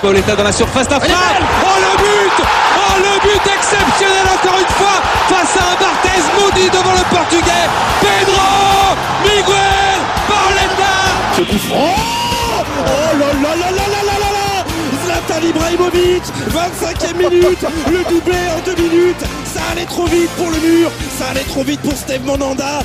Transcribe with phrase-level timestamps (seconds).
[0.00, 1.16] Pauletta dans la surface d'affaire.
[1.62, 2.44] Oh le but.
[2.76, 7.68] Oh le but exceptionnel encore une fois face à un Barthez maudit devant le portugais.
[8.00, 10.94] Pedro Miguel Pauletta
[11.36, 14.64] Ce coup Oh Oh là là là là là là là là
[15.04, 17.64] Zlatan Ibrahimovic 25e minute.
[17.90, 19.24] Le doublé en deux minutes
[19.70, 22.80] allait trop vite pour le mur Ça allait trop vite pour Steve Monanda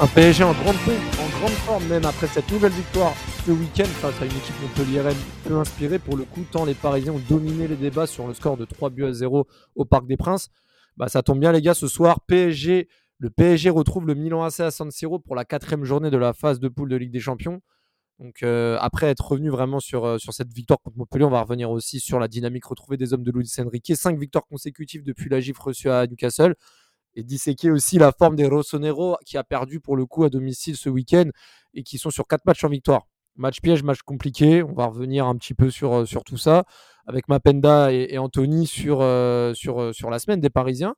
[0.00, 3.12] un PSG en grande forme, en grande forme même après cette nouvelle victoire
[3.46, 7.12] ce week-end face à une équipe montpelliéraine peu inspirée pour le coup, tant les Parisiens
[7.12, 10.16] ont dominé les débats sur le score de 3 buts à 0 au Parc des
[10.16, 10.48] Princes.
[10.96, 14.60] Bah, ça tombe bien les gars, ce soir, PSG, le PSG retrouve le Milan AC
[14.60, 17.20] à San Siro pour la quatrième journée de la phase de poule de Ligue des
[17.20, 17.60] Champions.
[18.22, 21.42] Donc euh, après être revenu vraiment sur, euh, sur cette victoire contre Montpellier, on va
[21.42, 23.92] revenir aussi sur la dynamique retrouvée des hommes de Luis Enrique.
[23.96, 26.54] Cinq victoires consécutives depuis la gifle reçue à Newcastle
[27.16, 30.76] et disséquer aussi la forme des Rossonero qui a perdu pour le coup à domicile
[30.76, 31.30] ce week-end
[31.74, 33.08] et qui sont sur quatre matchs en victoire.
[33.34, 34.62] Match piège, match compliqué.
[34.62, 36.62] On va revenir un petit peu sur, euh, sur tout ça
[37.08, 38.98] avec Mapenda et, Anthony sur,
[39.56, 40.94] sur, sur la semaine des Parisiens.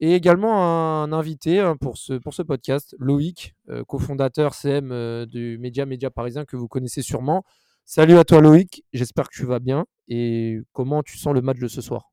[0.00, 3.54] Et également un invité hein, pour ce, pour ce podcast, Loïc,
[3.86, 7.44] cofondateur CM du Média Média Parisien que vous connaissez sûrement.
[7.84, 11.58] Salut à toi Loïc, j'espère que tu vas bien et comment tu sens le match
[11.58, 12.10] de ce soir?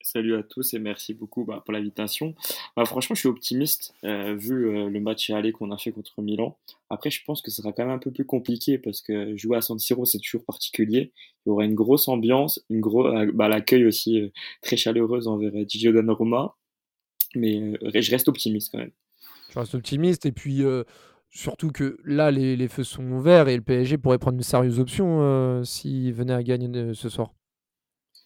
[0.00, 2.34] Salut à tous et merci beaucoup bah, pour l'invitation.
[2.76, 6.20] Bah, franchement, je suis optimiste euh, vu euh, le match aller qu'on a fait contre
[6.20, 6.56] Milan.
[6.90, 9.56] Après, je pense que ce sera quand même un peu plus compliqué parce que jouer
[9.56, 11.12] à San Siro, c'est toujours particulier.
[11.44, 14.30] Il y aura une grosse ambiance, une gros, euh, bah, l'accueil aussi
[14.62, 16.54] très chaleureuse envers Gigi Donnarumma.
[17.34, 18.92] Mais je reste optimiste quand même.
[19.50, 20.62] Je reste optimiste et puis
[21.30, 24.80] surtout que là, les, les, feux sont ouverts et le PSG pourrait prendre une sérieuse
[24.80, 27.32] option s'il venait à gagner ce soir.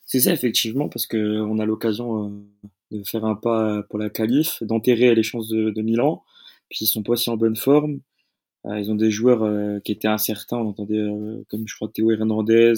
[0.08, 4.62] C'est ça, effectivement, parce qu'on a l'occasion euh, de faire un pas pour la qualif,
[4.62, 6.24] d'enterrer les chances de, Milan.
[6.70, 8.00] Puis ils sont pas aussi en bonne forme.
[8.64, 10.56] Euh, ils ont des joueurs euh, qui étaient incertains.
[10.56, 11.04] On entendait,
[11.50, 12.72] comme je crois, Théo Hernandez,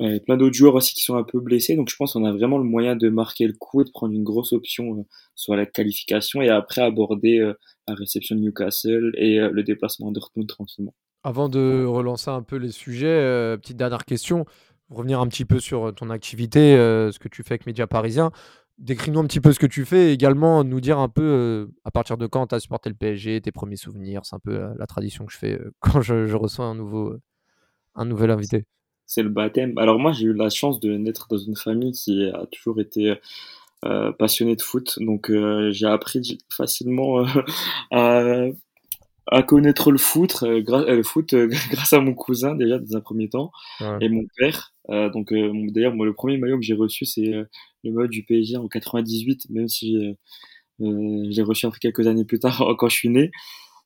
[0.00, 1.76] et plein d'autres joueurs aussi qui sont un peu blessés.
[1.76, 4.14] Donc je pense qu'on a vraiment le moyen de marquer le coup et de prendre
[4.14, 7.38] une grosse option sur la qualification et après aborder
[7.86, 10.94] la réception de Newcastle et le déplacement de Dortmund tranquillement.
[11.22, 14.46] Avant de relancer un peu les sujets, petite dernière question
[14.90, 17.86] revenir un petit peu sur euh, ton activité, euh, ce que tu fais avec Média
[17.86, 18.30] Parisien.
[18.78, 21.66] Décris-nous un petit peu ce que tu fais et également nous dire un peu euh,
[21.84, 24.22] à partir de quand tu as supporté le PSG, tes premiers souvenirs.
[24.24, 27.14] C'est un peu la, tradition que je fais quand je, reçois un, nouveau,
[27.94, 28.64] un nouvel invité.
[29.12, 29.76] C'est le baptême.
[29.76, 33.14] Alors moi j'ai eu la chance de naître dans une famille qui a toujours été
[34.18, 34.98] passionnée de foot.
[35.00, 35.32] Donc
[35.70, 37.24] j'ai appris facilement
[37.90, 38.46] à
[39.30, 42.96] à connaître le foot, euh, euh, le foot euh, grâce à mon cousin déjà dans
[42.96, 43.52] un premier temps
[44.00, 44.74] et mon père.
[44.88, 47.48] donc d'ailleurs moi le premier maillot que j'ai reçu c'est le
[47.84, 49.96] maillot du PSG en 98, même si
[50.78, 53.30] j'ai reçu après quelques années plus tard quand je suis né.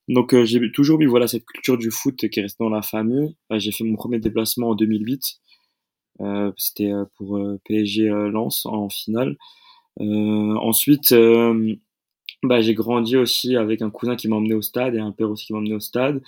[0.09, 3.37] Donc j'ai toujours vu voilà cette culture du foot qui est restée dans la famille.
[3.51, 5.41] j'ai fait mon premier déplacement en 2008.
[6.57, 9.37] C'était pour PSG Lens en finale.
[9.99, 11.15] ensuite
[12.43, 15.31] bah, j'ai grandi aussi avec un cousin qui m'a emmené au stade et un père
[15.31, 16.21] aussi qui m'a emmené au stade.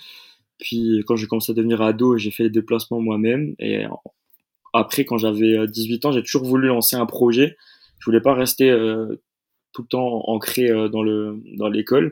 [0.57, 3.55] Puis quand j'ai commencé à devenir ado, j'ai fait les déplacements moi-même.
[3.59, 3.85] Et
[4.73, 7.55] après, quand j'avais 18 euh, ans, j'ai toujours voulu lancer un projet.
[7.99, 9.21] Je voulais pas rester euh,
[9.73, 12.11] tout le temps ancré euh, dans le dans l'école.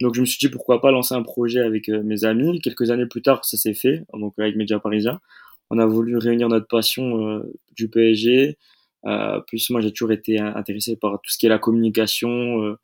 [0.00, 2.60] Donc je me suis dit pourquoi pas lancer un projet avec mes amis.
[2.60, 4.04] Quelques années plus tard, ça s'est fait.
[4.12, 5.20] Donc avec Média Parisien,
[5.70, 7.42] on a voulu réunir notre passion
[7.74, 8.58] du PSG.
[9.46, 12.76] plus moi, j'ai toujours été intéressé par tout ce qui est la communication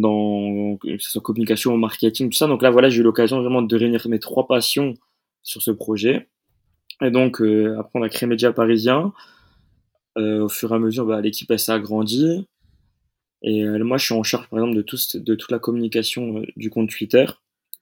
[0.00, 2.46] dans que communication, marketing, tout ça.
[2.46, 4.94] Donc là, voilà, j'ai eu l'occasion vraiment de réunir mes trois passions
[5.42, 6.28] sur ce projet.
[7.02, 9.12] Et donc, euh, après, on a créé Média Parisien.
[10.18, 12.46] Euh, au fur et à mesure, bah, l'équipe s'est agrandie.
[13.46, 16.42] Et euh, moi, je suis en charge, par exemple, de, tout, de toute la communication
[16.56, 17.24] du compte Twitter.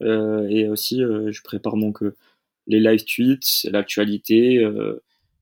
[0.01, 2.01] et aussi, je prépare donc
[2.67, 4.65] les live tweets, l'actualité.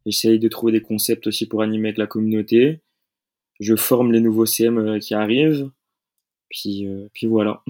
[0.06, 2.80] J'essaye de trouver des concepts aussi pour animer avec la communauté.
[3.60, 5.70] Je forme les nouveaux CM qui arrivent.
[6.52, 7.62] Puis, euh, puis voilà.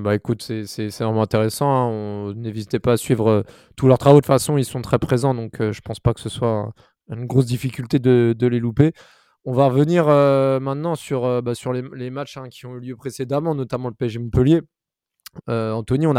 [0.00, 1.68] bah écoute, c'est vraiment intéressant.
[1.68, 2.34] Hein.
[2.34, 3.42] N'hésitez pas à suivre euh,
[3.76, 4.16] tous leurs travaux.
[4.16, 6.72] De toute façon, ils sont très présents, donc euh, je pense pas que ce soit
[7.10, 8.92] une grosse difficulté de, de les louper.
[9.44, 13.54] On va revenir maintenant sur, bah, sur les, matchs hein, qui ont eu lieu précédemment,
[13.54, 14.60] notamment le PSG Montpellier.
[15.48, 16.12] Euh, Anthony, en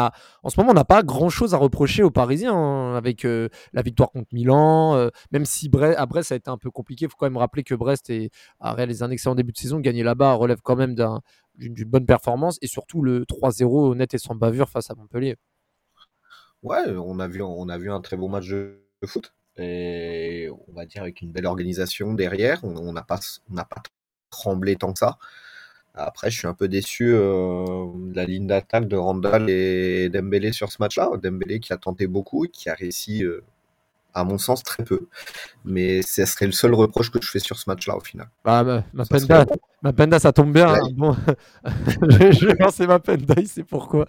[0.50, 4.12] ce moment, on n'a pas grand-chose à reprocher aux Parisiens hein, avec euh, la victoire
[4.12, 4.96] contre Milan.
[4.96, 7.26] Euh, même si Brest, à Brest, ça a été un peu compliqué, il faut quand
[7.26, 8.30] même rappeler que Brest est,
[8.60, 9.80] a réalisé un excellent début de saison.
[9.80, 10.96] Gagner là-bas relève quand même
[11.56, 15.36] d'une bonne performance et surtout le 3-0 net et sans bavure face à Montpellier.
[16.64, 20.86] Ouais, on a vu, on a vu un très bon match de foot on va
[20.86, 22.64] dire avec une belle organisation derrière.
[22.64, 23.20] On n'a pas
[24.30, 25.18] tremblé tant que ça.
[25.94, 30.54] Après, je suis un peu déçu euh, de la ligne d'attaque de Randall et Dembélé
[30.54, 31.10] sur ce match-là.
[31.22, 33.44] Dembélé qui a tenté beaucoup et qui a réussi, euh,
[34.14, 35.08] à mon sens, très peu.
[35.66, 38.30] Mais ce serait le seul reproche que je fais sur ce match-là au final.
[38.44, 40.72] Bah, ma, ma penda, serait- ma penda, ça tombe bien.
[40.72, 40.80] Ouais.
[40.82, 40.88] hein.
[40.96, 41.16] Bon,
[42.10, 44.06] je, vais lancer ma penda, il sait pourquoi?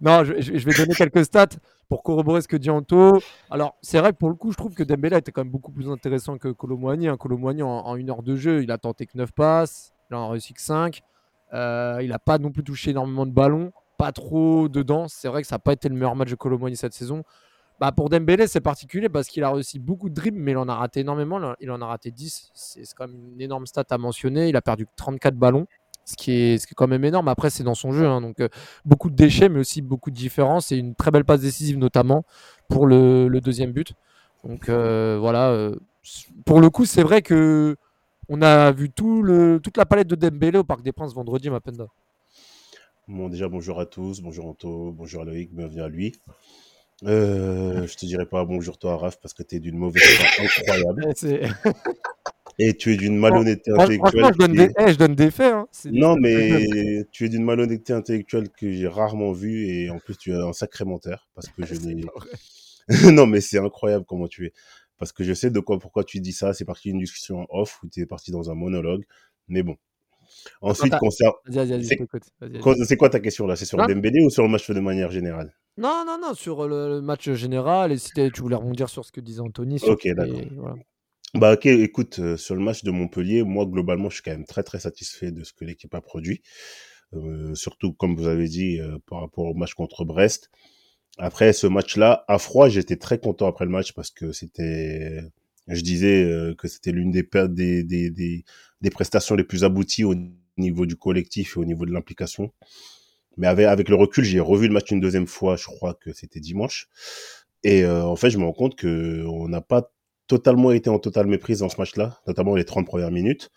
[0.00, 1.46] Non, je, je- je vais donner quelques stats
[1.88, 3.20] pour corroborer ce que dit Anto.
[3.50, 5.72] Alors, c'est vrai que pour le coup, je trouve que Dembélé était quand même beaucoup
[5.72, 7.08] plus intéressant que Colomboigny.
[7.08, 7.16] Hein.
[7.16, 10.28] Colomboigny, en, en une heure de jeu, il a tenté que 9 passes, il en
[10.28, 11.00] a réussi que 5.
[11.52, 15.06] Euh, il n'a pas non plus touché énormément de ballons, pas trop dedans.
[15.08, 17.24] C'est vrai que ça n'a pas été le meilleur match de Colomboigny cette saison.
[17.82, 20.68] Bah, pour Dembélé, c'est particulier parce qu'il a réussi beaucoup de dribbles, mais il en
[20.68, 21.40] a raté énormément.
[21.58, 22.52] Il en- a raté 10.
[22.54, 24.48] C'est quand même une énorme stat à mentionner.
[24.48, 25.66] Il a perdu 34 ballons,
[26.04, 27.26] ce qui est, ce qui est quand même énorme.
[27.26, 28.06] Après, c'est dans son jeu.
[28.06, 28.20] hein.
[28.20, 28.48] donc, euh,
[28.84, 32.24] beaucoup de déchets, mais aussi beaucoup de différences et une très belle passe décisive, notamment
[32.68, 33.94] pour le, deuxième but.
[34.44, 35.50] Donc, euh, voilà.
[35.50, 35.74] euh,
[36.46, 37.74] pour le coup, c'est vrai que
[38.28, 41.50] on a vu tout le, toute la palette de Dembélé au Parc des Princes vendredi,
[41.50, 41.88] ma penda.
[43.08, 46.12] Bon, déjà, bonjour à tous, bonjour Anto, bonjour à Loïc, bienvenue à lui.
[47.04, 50.26] Euh, je te dirais pas bonjour toi, Raph, parce que tu es d'une mauvaise foi
[50.44, 51.12] incroyable.
[52.58, 54.32] Eh, Et tu es d'une malhonnêteté intellectuelle.
[54.32, 55.52] je donne, qui des, est- eh, je donne des faits.
[55.52, 55.66] hein.
[55.86, 60.30] Non, mais tu es d'une malhonnêteté intellectuelle que j'ai rarement vue et en plus tu
[60.32, 61.74] es un sacré menteur parce que je
[63.12, 64.52] non, mais c'est incroyable comment tu es.
[64.98, 66.52] Parce que je sais de quoi, pourquoi tu dis ça.
[66.52, 69.04] C'est parti d'une discussion off où tu es parti dans un monologue.
[69.48, 69.76] Mais bon.
[70.60, 71.34] Ensuite, concernant.
[71.50, 72.96] C'est-.
[72.96, 73.56] Quoi- ta question là?
[73.56, 73.86] C'est sur Non.
[73.86, 75.52] Dembélé ou sur le match de manière générale?
[75.78, 77.92] Non, non, non, sur le, le match général.
[77.92, 79.78] Et si tu voulais rebondir sur ce que disait Anthony.
[79.78, 80.40] sur Ok, d'accord.
[80.56, 80.76] voilà.
[81.34, 84.44] Bah ok, écoute, euh, sur le match de Montpellier, moi globalement, je suis quand même
[84.44, 86.42] très très satisfait de ce que l'équipe a produit.
[87.14, 90.50] Euh, surtout, comme vous avez dit, euh, par rapport au match contre Brest.
[91.18, 95.22] Après ce match-là, à froid, j'étais très content après le match parce que c'était,
[95.68, 98.44] je disais que c'était l'une des, per- des, des, des,
[98.80, 100.14] des prestations les plus abouties au
[100.56, 102.52] niveau du collectif et au niveau de l'implication.
[103.36, 106.12] Mais avec, avec le recul, j'ai revu le match une deuxième fois, je crois que
[106.12, 106.88] c'était dimanche.
[107.64, 109.90] Et euh, en fait, je me rends compte que on n'a pas
[110.26, 113.50] totalement été en totale méprise dans ce match-là, notamment les 30 premières minutes,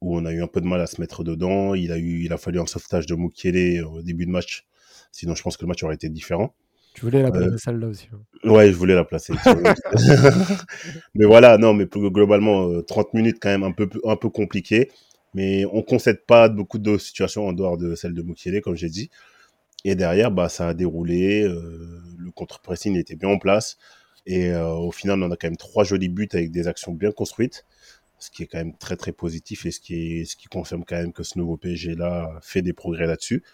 [0.00, 1.74] où on a eu un peu de mal à se mettre dedans.
[1.74, 4.66] Il a, eu, il a fallu un sauvetage de Mukiele au début de match.
[5.12, 6.54] Sinon, je pense que le match aurait été différent.
[6.94, 8.08] Tu voulais la Euh, placer celle-là aussi.
[8.12, 8.50] hein.
[8.50, 9.32] Ouais, je voulais la placer.
[11.14, 14.90] mais voilà, non, mais globalement, euh, 30 minutes quand même un peu, un peu compliqué.
[15.38, 18.88] Mais on concède pas beaucoup de situations en dehors de celle de Mukiele, comme j'ai
[18.88, 19.08] dit.
[19.84, 21.44] Et derrière, bah, ça a déroulé.
[21.44, 23.78] euh, le contre-pressing était bien en place.
[24.26, 27.12] Et euh, au final, on a quand même trois jolis buts avec des actions bien
[27.12, 27.66] construites.
[28.18, 30.96] Ce qui est quand même très, très positif et ce qui, ce qui confirme quand
[30.96, 33.44] même que ce nouveau PSG-là fait des progrès là-dessus.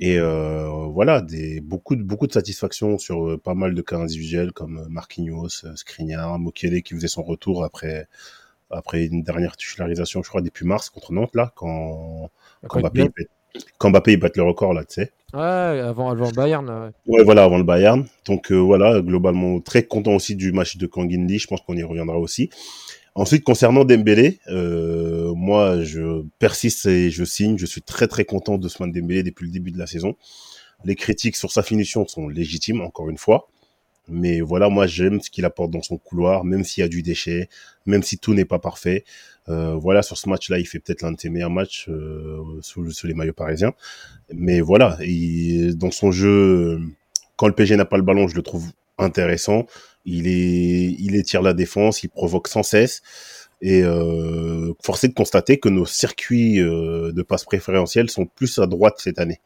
[0.00, 4.52] Et euh, voilà, des, beaucoup, de, beaucoup de satisfaction sur pas mal de cas individuels
[4.52, 8.08] comme Marquinhos, Skriniar, Mokele qui faisait son retour après,
[8.70, 12.30] après une dernière titularisation, je crois, depuis mars contre Nantes, là, quand,
[12.66, 13.08] quand, Mbappé,
[13.78, 15.12] quand Mbappé il bat le record, là, tu sais.
[15.32, 16.64] Ouais, avant, avant le Bayern.
[16.64, 16.92] là, ouais.
[17.06, 18.06] Ouais, voilà, avant le Bayern.
[18.26, 21.38] Donc euh, voilà, globalement très content aussi du match de Kanginli.
[21.38, 22.50] Je pense qu'on y reviendra aussi.
[23.16, 27.58] Ensuite, concernant Dembélé, euh, moi, je persiste et je signe.
[27.58, 30.16] Je suis très très content de Ousmane Dembélé depuis le début de la saison.
[30.84, 33.48] Les critiques sur sa finition sont légitimes, encore une fois.
[34.08, 37.02] Mais voilà, moi, j'aime ce qu'il apporte dans son couloir, même s'il y a du
[37.02, 37.48] déchet,
[37.86, 39.04] même si tout n'est pas parfait.
[39.48, 42.84] Euh, voilà, sur ce match-là, il fait peut-être l'un de ses meilleurs matchs euh, sous,
[43.04, 43.72] les maillots parisiens.
[44.32, 46.80] Mais voilà, il, dans son jeu,
[47.36, 49.66] quand le PSG n'a pas le ballon, je le trouve intéressant.
[50.04, 53.02] Il est, il étire la défense, il provoque sans cesse.
[53.60, 58.58] Et euh, force est de constater que nos circuits euh, de passe préférentiels sont plus
[58.58, 59.40] à droite cette année,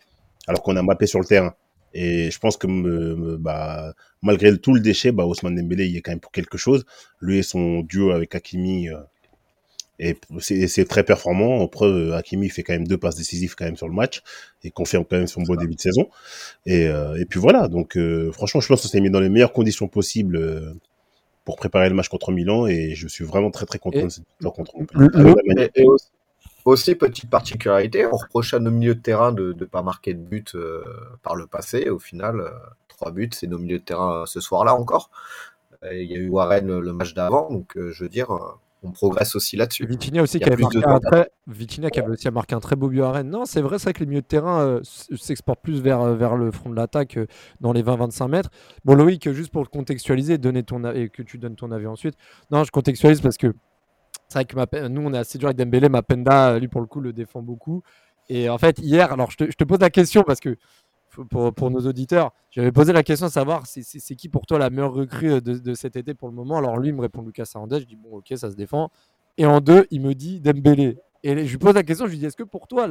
[0.49, 1.55] alors qu'on a mappé sur le terrain.
[1.95, 5.97] Et je pense que me- me- bah, malgré tout le déchet, bah, Ousmane Dembélé il
[5.97, 6.85] est quand même pour quelque chose.
[7.21, 8.97] Lui et son duo avec Hakimi, euh,
[10.01, 11.69] et c'est très performant.
[11.83, 14.23] Euh, Hakimi fait quand même deux passes décisives quand même sur le match
[14.63, 16.09] et confirme quand même son beau début de saison.
[16.67, 17.67] Et, euh, et puis voilà.
[17.67, 20.73] Donc euh, franchement, je pense qu'on s'est mis dans les meilleures conditions possibles euh,
[21.45, 24.09] pour préparer le match contre Milan et je suis vraiment très très content Et- de
[24.09, 24.73] cette victoire contre
[25.75, 26.07] Et, et aussi,
[26.69, 30.21] aussi, petite particularité, on reprochait à nos milieux de terrain de ne pas marquer de
[30.23, 30.83] but euh,
[31.23, 31.89] par le passé.
[31.91, 32.51] Au final, euh,
[32.89, 35.11] trois buts, c'est nos milieux de terrain euh, ce soir-là encore.
[35.91, 38.37] Et Il y a eu Warren le match d'avant, donc je veux dire,
[38.83, 39.87] on progresse aussi là-dessus.
[39.87, 42.77] Vitinha aussi qui a avait marqué un très, Vitinha qui avait aussi marqué un très
[42.77, 43.31] beau but à Rennes.
[43.31, 46.37] Non, c'est vrai, c'est vrai que les milieux de terrain euh, s'exportent plus vers, vers
[46.37, 47.27] le front de l'attaque euh,
[47.61, 48.51] dans les 20-25 mètres.
[48.85, 51.87] Bon, Loïc, juste pour le contextualiser, donner ton a- et que tu donnes ton avis
[51.87, 52.15] ensuite.
[52.51, 53.53] Non, je contextualise parce que
[54.29, 55.89] c'est vrai que nous, on est assez dur avec Dembélé.
[55.89, 57.83] Mapenda, lui, pour le coup, le défend beaucoup.
[58.29, 60.57] Et en fait, hier, alors je te, je te pose la question parce que
[61.31, 64.71] pour, pour nos auditeurs, j'avais posé la question de savoir c'est qui pour toi la
[64.71, 66.59] meilleure recrue euh, de, de cet été pour le moment?
[66.59, 67.81] Alors lui, il me répond Lucas Hernandez.
[67.81, 68.91] Je dis bon, ok, ça se défend.
[69.39, 70.99] Et en deux, il me dit Dembélé.
[71.23, 72.89] Et je lui pose la question, je lui dis est-ce que pour toi,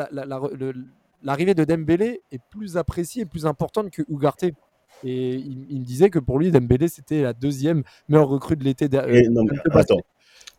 [1.23, 4.53] l'arrivée de Dembélé est plus appréciée et plus importante que Ougarté
[5.03, 8.89] Et il, me disait que pour lui, Dembélé, c'était la deuxième meilleure recrue de l'été.
[8.93, 10.01] Euh, non, mais attends.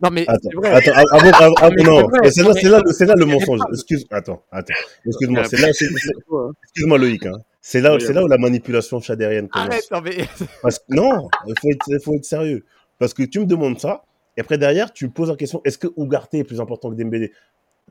[0.01, 0.71] Non, mais attends, vrai.
[0.71, 3.61] attends, avant, avant, avant non, c'est là, c'est là, c'est là le mensonge.
[3.73, 4.75] Excuse, attends, attends,
[5.05, 7.39] excuse-moi, c'est là, excuse-moi Loïc, hein.
[7.61, 9.69] C'est là, c'est là où la manipulation chadérienne commence.
[9.69, 10.27] Arrête, non, mais...
[10.63, 12.65] Parce que, non, il faut être, faut être sérieux.
[12.99, 14.05] Parce que tu me demandes ça,
[14.37, 16.95] et après derrière, tu me poses la question, est-ce que Ougarté est plus important que
[16.95, 17.33] Dembélé?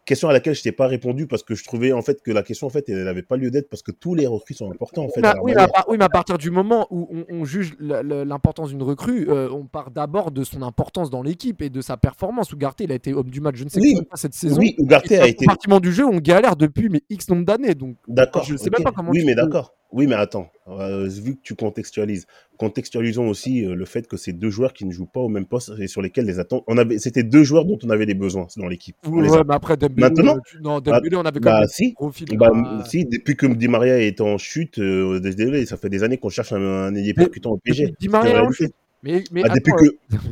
[0.08, 2.42] Question à laquelle je t'ai pas répondu parce que je trouvais en fait que la
[2.42, 5.04] question en fait elle n'avait pas lieu d'être parce que tous les recrues sont importants
[5.04, 5.22] en fait.
[5.44, 5.54] oui,
[5.98, 10.32] mais à, partir du moment où on, juge l'importance d'une recrue, euh, on part d'abord
[10.32, 12.52] de son importance dans l'équipe et de sa performance.
[12.54, 14.58] Ougarté, il a été homme du match, je ne sais oui, pas cette saison.
[14.58, 15.46] Oui, Ougarté a été.
[15.46, 17.98] Compartiment du jeu, on galère depuis mais X nombre d'années, donc.
[18.08, 18.44] D'accord.
[18.44, 19.12] Je sais même pas comment.
[19.12, 19.74] Oui, mais d'accord.
[19.92, 22.28] Oui, mais attends, euh, vu que tu contextualises,
[22.58, 25.46] contextualisons aussi euh, le fait que c'est deux joueurs qui ne jouent pas au même
[25.46, 26.64] poste et sur lesquels les attentes.
[26.68, 28.98] On avait, c'était deux joueurs dont on avait des besoins dans l'équipe.
[29.06, 32.28] Oui, mais après Dembélé, maintenant, euh, non, Dembélé, on avait quand bah, même si, profil.
[32.38, 32.52] Bah,
[32.86, 36.52] si, depuis que Di Maria est en chute, euh, ça fait des années qu'on cherche
[36.52, 37.94] un, un ailier percutant au PG.
[37.98, 38.74] Di Maria en chute.
[39.04, 40.16] Mais, mais bah, depuis que...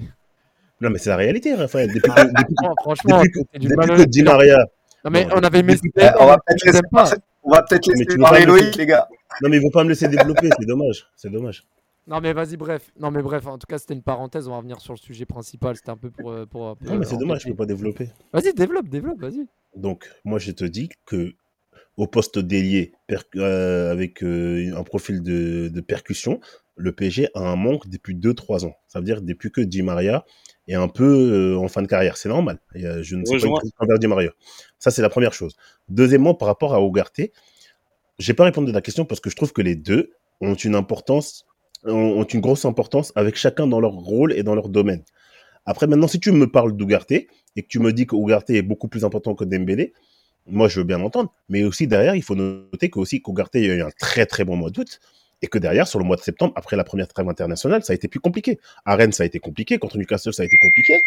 [0.81, 1.87] Non, mais c'est la réalité, Raphaël.
[1.87, 4.57] Depuis que, depuis, franchement, depuis que, depuis que Di Maria.
[5.05, 5.89] Non, mais on avait Messi.
[6.19, 9.07] On va peut-être on va peut-être laisser parler Loïc, les gars.
[9.41, 11.07] Non, mais il ne veut pas me laisser développer, c'est dommage.
[11.15, 11.65] C'est dommage.
[12.07, 12.91] Non, mais vas-y, bref.
[12.99, 14.47] Non, mais bref, en tout cas, c'était une parenthèse.
[14.47, 15.75] On va revenir sur le sujet principal.
[15.75, 16.31] C'était un peu pour.
[16.31, 18.09] Euh, pour, non, mais c'est dommage, je ne peux pas développer.
[18.31, 19.47] Vas-y, développe, développe, vas-y.
[19.75, 21.33] Donc, moi, je te dis que
[21.97, 22.93] au poste d'ailier
[23.35, 26.39] euh, avec euh, un profil de, de, percussion,
[26.75, 28.75] le PSG a un manque depuis 2-3 ans.
[28.87, 30.25] Ça veut dire depuis que Di Maria
[30.67, 32.17] est un peu en fin de carrière.
[32.17, 32.59] C'est normal.
[32.73, 34.31] je ne sais pas envers Di Maria.
[34.79, 35.55] Ça, c'est la première chose.
[35.89, 37.31] Deuxièmement, par rapport à Ougarté,
[38.19, 40.75] j'ai pas répondu à la question parce que je trouve que les deux ont une
[40.75, 41.45] importance,
[41.83, 45.03] ont une grosse importance avec chacun dans leur rôle et dans leur domaine.
[45.65, 48.61] Après, maintenant, si tu me parles d'Ougarté et que tu me dis que Ougarté est
[48.61, 49.93] beaucoup plus important que Dembélé,
[50.47, 51.33] moi, je veux bien l'entendre.
[51.49, 54.99] Mais aussi, derrière, il faut noter qu'Ougarté a eu un très, très bon mois d'août.
[55.41, 57.95] Et que derrière, sur le mois de septembre, après la première trêve internationale, ça a
[57.95, 58.59] été plus compliqué.
[58.85, 59.77] À Rennes, ça a été compliqué.
[59.77, 60.97] Contre Newcastle, ça a été compliqué.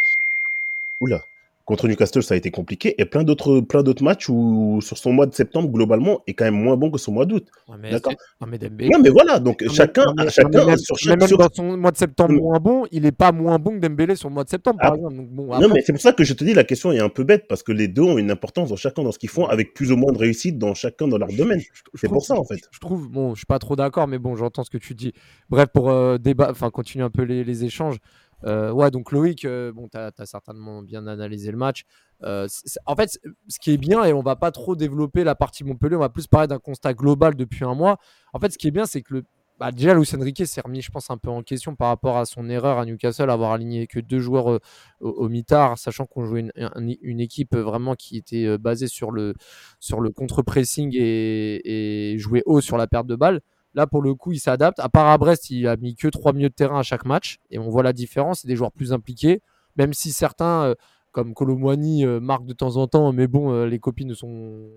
[1.00, 1.25] Oula.
[1.69, 2.95] Contre Newcastle, ça a été compliqué.
[2.97, 6.47] Et plein d'autres, plein d'autres matchs où, sur son mois de septembre, globalement, est quand
[6.47, 7.47] même moins bon que son mois d'août.
[7.91, 9.39] D'accord non, mais, mais voilà.
[9.39, 13.03] Donc, chacun, chacun même, sur chaque, même dans son mois de septembre moins bon, il
[13.03, 14.97] n'est pas moins bon que Dembélé sur le mois de septembre, par ah.
[14.97, 15.17] exemple.
[15.17, 17.11] Donc, bon, Non, mais c'est pour ça que je te dis, la question est un
[17.11, 19.45] peu bête, parce que les deux ont une importance dans chacun dans ce qu'ils font,
[19.45, 21.61] avec plus ou moins de réussite dans chacun dans leur domaine.
[21.97, 22.61] C'est pour ça, en fait.
[22.71, 25.13] Je trouve, bon, je suis pas trop d'accord, mais bon, j'entends ce que tu dis.
[25.51, 27.99] Bref, pour euh, débat, enfin, continuer un peu les, les échanges.
[28.45, 31.85] Euh, ouais, donc Loïc, euh, bon, tu as, certainement bien analysé le match.
[32.23, 32.47] Euh,
[32.87, 33.18] en fait,
[33.49, 36.09] ce qui est bien, et on va pas trop développer la partie Montpellier, on va
[36.09, 37.99] plus parler d'un constat global depuis un mois.
[38.33, 39.25] En fait, ce qui est bien, c'est que le,
[39.59, 42.26] bah, déjà, Luis Enrique s'est remis, je pense, un peu en question par rapport à
[42.26, 44.61] son erreur à Newcastle, avoir aligné que deux joueurs
[45.00, 49.35] au, mitard, sachant qu'on jouait une, équipe vraiment qui était basée sur le,
[49.80, 53.40] sur le contre-pressing et, et jouait haut sur la perte de balles.
[53.78, 54.80] Là, pour le coup, il s'adapte.
[54.80, 57.38] À part à Brest, il a mis que trois milieux de terrain à chaque match.
[57.49, 58.40] Et on voit la différence.
[58.40, 59.40] C'est des joueurs plus impliqués.
[59.76, 60.75] Même si certains, euh,
[61.12, 63.12] comme Colomwani, euh, marquent de temps en temps.
[63.12, 64.68] Mais bon, euh, les copines sont,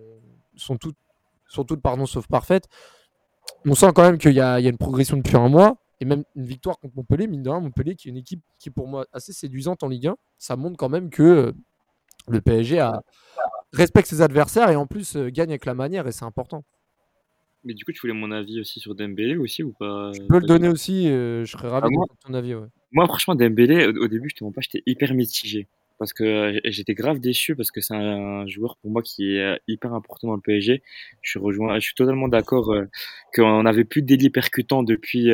[0.55, 0.98] sont, toutes,
[1.48, 2.67] sont toutes pardon, sauf parfaites.
[3.65, 5.77] On sent quand même qu'il y, a une progression depuis un mois.
[6.00, 8.70] Et même une victoire contre Montpellier, mine de rien, Montpellier qui est une équipe qui
[8.70, 10.15] est pour moi assez séduisante en Ligue 1.
[10.38, 11.55] Ça montre quand même que
[12.27, 12.88] le PSG
[13.74, 16.05] respecte ses adversaires et en plus gagne avec la manière.
[16.05, 16.63] Et c'est important.
[17.63, 20.12] Mais du coup, tu voulais mon avis aussi sur Dembélé aussi ou pas?
[20.13, 22.56] Je peux le donner aussi, euh, je serais ravi ah, de ton avis.
[22.56, 22.68] Ouais.
[22.91, 25.68] Moi, franchement, Dembélé, au, début, je te mens pas, j'étais hyper mitigé.
[26.00, 29.39] Parce que euh, j'étais grave déçu parce que c'est un, joueur pour moi qui est
[29.39, 30.82] euh, hyper important dans le PSG.
[31.22, 32.74] Je suis rejoint, je suis totalement d'accord
[33.36, 35.25] qu'on n'avait plus délit percutant depuis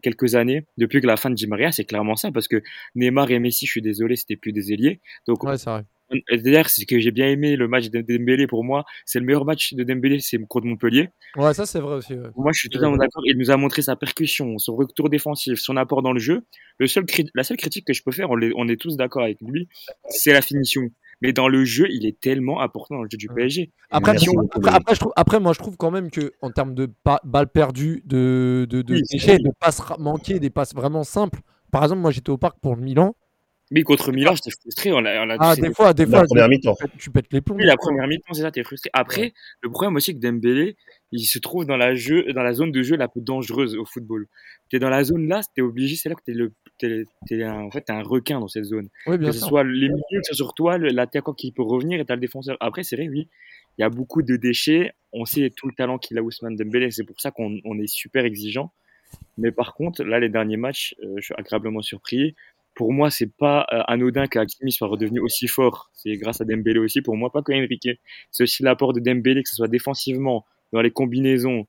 [0.00, 2.30] quelques années, depuis que la fin de Di Maria, c'est clairement ça.
[2.30, 2.62] Parce que
[2.94, 5.00] Neymar et Messi, je suis désolé, c'était plus des ailiers.
[5.26, 5.84] Donc, ouais, c'est vrai.
[6.30, 8.84] D'ailleurs, c'est que j'ai bien aimé le match de Dembélé pour moi.
[9.04, 11.08] C'est le meilleur match de Dembélé, c'est contre Montpellier.
[11.36, 12.14] Ouais, ça c'est vrai aussi.
[12.36, 13.22] Moi, je suis totalement d'accord.
[13.26, 16.42] Il nous a montré sa percussion, son retour défensif, son apport dans le jeu.
[16.78, 19.38] Le seul la seule critique que je peux faire, on, on est tous d'accord avec
[19.40, 19.68] lui,
[20.08, 20.82] c'est la finition.
[21.22, 23.70] Mais dans le jeu, il est tellement important dans le jeu du PSG.
[23.90, 24.16] Après,
[25.16, 26.90] après, moi, je trouve quand même que en termes de
[27.24, 31.40] balles perdues, de, de, de, de passes manquées, des passes vraiment simples.
[31.70, 33.16] Par exemple, moi, j'étais au parc pour le Milan.
[33.74, 34.92] Mais contre Milan, j'étais frustré.
[34.92, 36.20] On a, ah, des fois, des fois.
[36.20, 36.76] La première mi-temps.
[36.96, 37.56] Tu pètes les plombs.
[37.56, 38.88] Oui, la première mi-temps, c'est ça, t'es frustré.
[38.92, 40.76] Après, le problème aussi que Dembélé,
[41.10, 43.84] il se trouve dans la, jeu, dans la zone de jeu la plus dangereuse au
[43.84, 44.28] football.
[44.70, 47.70] T'es dans la zone là, t'es obligé, c'est là que t'es le, t'es, un, en
[47.72, 48.88] fait, t'es un requin dans cette zone.
[49.08, 51.62] Oui, bien que ce soit les milieux, que ce soit sur toi, l'attaquant qui peut
[51.62, 52.56] revenir et t'as le défenseur.
[52.60, 53.28] Après, c'est vrai, oui,
[53.78, 54.92] il y a beaucoup de déchets.
[55.12, 56.92] On sait tout le talent qu'il a Ousmane Dembélé.
[56.92, 58.72] C'est pour ça qu'on on est super exigeant.
[59.36, 62.34] Mais par contre, là, les derniers matchs, euh, je suis agréablement surpris
[62.74, 65.90] pour moi, c'est pas euh, anodin qu'Hakimi soit redevenu aussi fort.
[65.94, 67.88] C'est grâce à Dembélé aussi, pour moi, pas que Enrique.
[68.30, 71.66] C'est aussi l'apport de Dembélé, que ce soit défensivement, dans les combinaisons,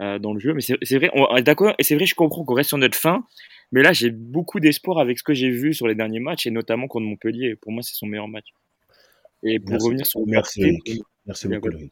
[0.00, 0.54] euh, dans le jeu.
[0.54, 2.96] Mais c'est vrai, on est d'accord, et c'est vrai, je comprends qu'on reste sur notre
[2.96, 3.24] fin.
[3.72, 6.50] Mais là, j'ai beaucoup d'espoir avec ce que j'ai vu sur les derniers matchs, et
[6.50, 7.56] notamment contre Montpellier.
[7.56, 8.46] Pour moi, c'est son meilleur match.
[9.42, 10.78] Et pour revenir sur Merci,
[11.26, 11.90] Merci beaucoup, Il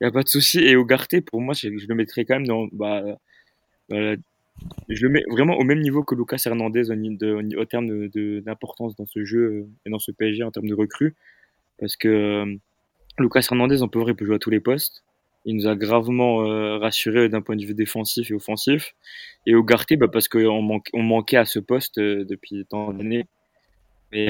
[0.00, 0.60] n'y a pas de souci.
[0.60, 2.68] Et Ougarté, pour moi, je, le mettrais quand même dans.
[2.72, 3.02] Bah,
[3.92, 4.16] euh,
[4.88, 8.08] je le mets vraiment au même niveau que Lucas Hernandez au, terme
[8.40, 11.14] d'importance de, dans ce jeu euh, et dans ce PSG en termes de recrues.
[11.78, 12.56] Parce que euh,
[13.18, 15.04] Lucas Hernandez, en pauvre, il peut jouer à tous les postes.
[15.44, 18.94] Il nous a gravement euh, rassuré d'un point de vue défensif et offensif.
[19.46, 23.26] Et Ougarté, bah, parce qu'on on manquait à ce poste depuis tant d'années.
[24.12, 24.28] Mais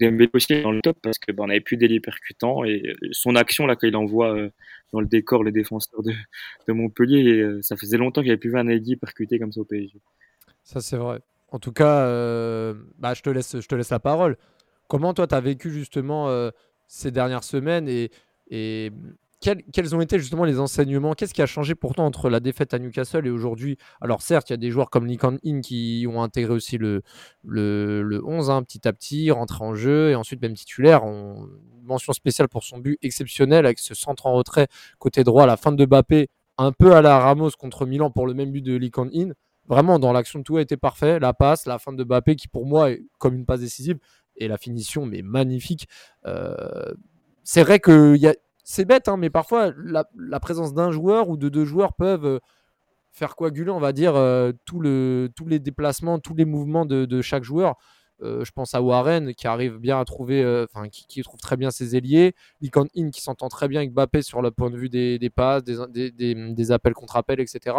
[0.00, 3.34] Dembélé aussi dans le top parce que ben, on avait plus des percutants et son
[3.34, 4.50] action là quand il envoie euh,
[4.92, 8.50] dans le décor les défenseurs de, Montpellier, euh, ça faisait longtemps qu'il n'y avait plus
[8.50, 10.00] vu un Aiguille percuté comme ça au PSG.
[10.62, 11.20] Ça c'est vrai.
[11.50, 14.36] En tout cas, euh, bah, je, te laisse, je te laisse la parole.
[14.86, 16.50] Comment toi tu as vécu justement
[16.86, 18.90] ces dernières semaines et
[19.40, 21.14] quels, ont été justement les enseignements?
[21.14, 23.78] Qu'est-ce qui a changé pourtant entre la défaite à Newcastle et aujourd'hui?
[24.00, 27.02] Alors certes, il y a des joueurs comme Lincoln In qui ont intégré aussi le,
[27.44, 31.04] le, 11 hein, petit à petit, rentré en jeu et ensuite même titulaire.
[31.04, 31.48] On...
[31.84, 34.66] Mention spéciale pour son but exceptionnel avec ce centre en retrait
[34.98, 36.28] côté droit à la fin de Bappé,
[36.58, 39.30] un peu à la Ramos contre Milan pour le même but de Lincoln In.
[39.68, 41.18] Vraiment, dans l'action, tout a été parfait.
[41.18, 43.98] La passe, la fin de Bappé qui pour moi est comme une passe décisive
[44.36, 45.88] et la finition, mais magnifique.
[46.26, 46.92] Euh,
[47.42, 48.34] c'est vrai qu'il y a
[48.70, 50.04] c'est bête, hein, mais parfois la,
[50.40, 52.38] présence d'un joueur ou de deux joueurs peuvent euh,
[53.12, 57.76] faire coaguler, on va dire, euh, tous les déplacements, tous les mouvements de, chaque joueur.
[58.22, 61.70] Euh, je pense à Warren qui arrive bien à trouver, enfin qui, trouve très bien
[61.70, 64.90] ses ailiers, Likon In qui s'entend très bien avec Bappé sur le point de vue
[64.90, 67.74] des, passes, des, des appels contre appels, etc.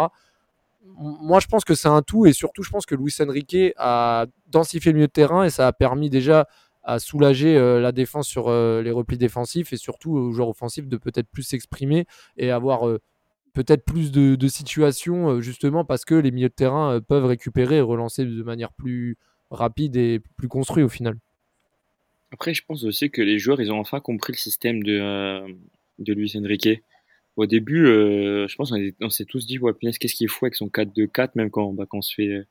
[0.82, 4.26] Moi, je pense que c'est un tout et surtout, je pense que Luis Enrique a
[4.48, 6.48] densifié le milieu de terrain et ça a permis déjà
[6.82, 10.88] à soulager euh, la défense sur euh, les replis défensifs et surtout aux joueurs offensifs
[10.88, 12.06] de peut-être plus s'exprimer
[12.36, 13.00] et avoir euh,
[13.52, 18.24] peut-être plus de, situations justement parce que les milieux de terrain peuvent récupérer et relancer
[18.24, 19.16] de manière plus
[19.50, 21.16] rapide et plus construite au final.
[22.32, 25.42] Après, je pense aussi que les joueurs, ils ont enfin compris le système de,
[25.98, 26.80] de Luis Enrique.
[27.34, 31.30] Au début, je pense qu'on s'est tous dit, ouais, qu'est-ce qu'il faut avec son 4-2-4,
[31.34, 32.46] même quand, bah, quand on se fait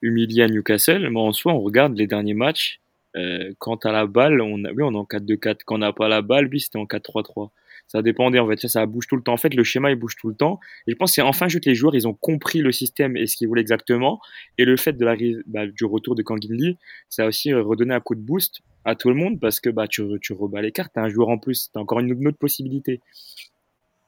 [0.00, 1.10] humilier à Newcastle.
[1.10, 2.80] Mais en soi, on regarde les derniers matchs,
[3.16, 5.60] euh, quant à la balle, on a, oui, on est en 4-2-4.
[5.64, 7.50] Quand on n'a pas la balle, lui, c'était en 4-3-3.
[7.88, 8.66] Ça dépendait, en fait.
[8.66, 9.32] Ça, bouge tout le temps.
[9.32, 10.60] En fait, le schéma, il bouge tout le temps.
[10.86, 13.36] Et je pense que enfin juste les joueurs, ils ont compris le système et ce
[13.36, 14.20] qu'ils voulaient exactement.
[14.58, 16.74] Et le fait de la, bah, du retour de Kangin
[17.08, 19.86] ça a aussi redonné un coup de boost à tout le monde parce que bah,
[19.86, 20.92] tu, tu rebats les cartes.
[20.94, 21.70] T'as un joueur en plus.
[21.72, 23.00] T'as encore une, autre possibilité.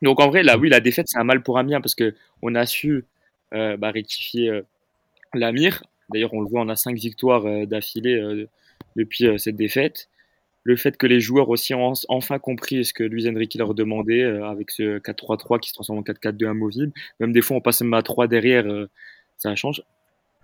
[0.03, 2.55] Donc, en vrai, là, oui, la défaite, c'est un mal pour Amiens parce que on
[2.57, 3.05] a su
[3.55, 4.63] euh, bah, rectifier euh,
[5.35, 5.83] l'Amir.
[6.11, 8.49] D'ailleurs, on le voit, on a cinq victoires euh, d'affilée euh,
[8.99, 10.09] depuis euh, cette défaite.
[10.65, 14.23] Le fait que les joueurs aussi ont enfin compris ce que Luis Enrique leur demandait
[14.23, 16.93] euh, avec ce 4-3-3 qui se transforme en 4-4-2 amovible.
[17.21, 18.91] Même des fois, on passe même à 3 derrière, euh,
[19.39, 19.83] ça change.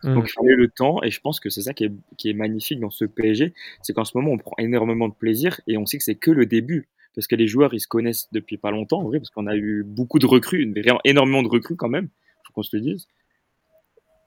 [0.02, 0.14] Mm.
[0.14, 2.34] Donc il fallait le temps et je pense que c'est ça qui est, qui est,
[2.34, 5.86] magnifique dans ce PSG, c'est qu'en ce moment on prend énormément de plaisir et on
[5.86, 8.70] sait que c'est que le début parce que les joueurs ils se connaissent depuis pas
[8.70, 12.08] longtemps en vrai parce qu'on a eu beaucoup de recrues, énormément de recrues quand même,
[12.44, 13.06] faut qu'on se le dise.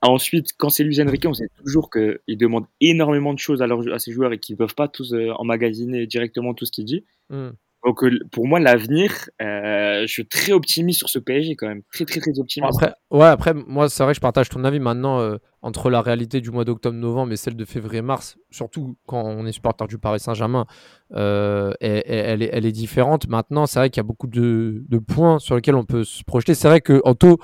[0.02, 4.00] Ensuite, quand c'est Luis Enrique, on sait toujours qu'il demande énormément de choses à, à
[4.00, 7.04] ses joueurs et qu'ils ne peuvent pas tous euh, emmagasiner directement tout ce qu'il dit.
[7.30, 7.50] Hmm.
[7.84, 11.82] Donc, euh, pour moi, l'avenir, euh, je suis très optimiste sur ce PSG quand même.
[11.92, 12.76] Très, très, très optimiste.
[12.76, 16.42] Après, ouais, après moi, c'est vrai que je partage ton avis maintenant entre la réalité
[16.42, 20.66] du mois d'octobre-novembre et celle de février-mars, surtout quand on est supporter du Paris Saint-Germain,
[21.12, 23.28] elle, elle, est, elle, est, différente.
[23.28, 26.24] Maintenant, c'est vrai qu'il y a beaucoup de, de, points sur lesquels on peut se
[26.24, 26.56] projeter.
[26.56, 27.40] C'est vrai que taux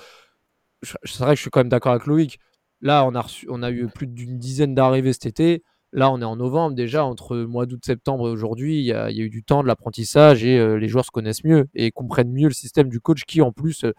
[0.83, 2.39] c'est vrai que je suis quand même d'accord avec Loïc.
[2.81, 5.63] Là, on a, eu plus d'une dizaine d'arrivées cet été.
[5.93, 7.05] Là, on est en novembre déjà.
[7.05, 10.59] Entre mois d'août, septembre et aujourd'hui, il y, a eu du temps, de l'apprentissage et
[10.59, 13.53] euh, les joueurs se connaissent mieux et comprennent mieux le système du coach qui, en
[13.53, 13.93] plus, euh,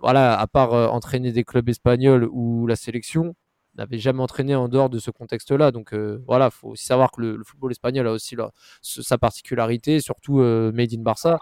[0.00, 3.34] voilà, à part euh, entraîner des clubs espagnols ou la sélection,
[3.74, 5.70] n'avait jamais entraîné en dehors de ce contexte-là.
[5.72, 5.94] Donc
[6.26, 8.34] voilà, il faut aussi savoir que le, football espagnol a aussi
[8.80, 11.38] sa particularité, surtout Made in Barça.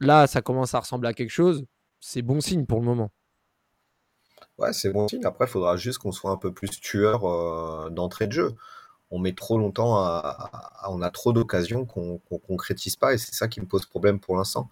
[0.00, 1.64] Là, ça commence à ressembler à quelque chose.
[2.00, 3.10] C'est bon signe pour le moment.
[4.58, 5.24] Ouais, c'est bon signe.
[5.24, 8.54] Après, il faudra juste qu'on soit un peu plus tueur euh, d'entrée de jeu.
[9.10, 10.50] On met trop longtemps à,
[10.88, 14.20] on a trop d'occasions qu'on ne concrétise pas et c'est ça qui me pose problème
[14.20, 14.70] pour l'instant.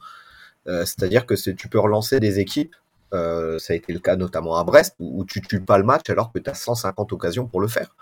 [0.69, 2.77] Euh, c'est-à-dire que tu peux relancer des équipes,
[3.15, 6.09] euh, ça a été le cas notamment à Brest, où, tu tues pas le match
[6.11, 7.97] alors que tu as 150 occasions pour le faire.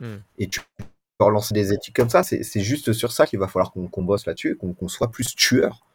[0.00, 0.16] Hmm.
[0.36, 3.72] Et tu peux relancer des équipes comme ça, c'est juste sur ça qu'il va falloir
[3.72, 5.87] qu'on bosse là-dessus, qu'on soit plus tueur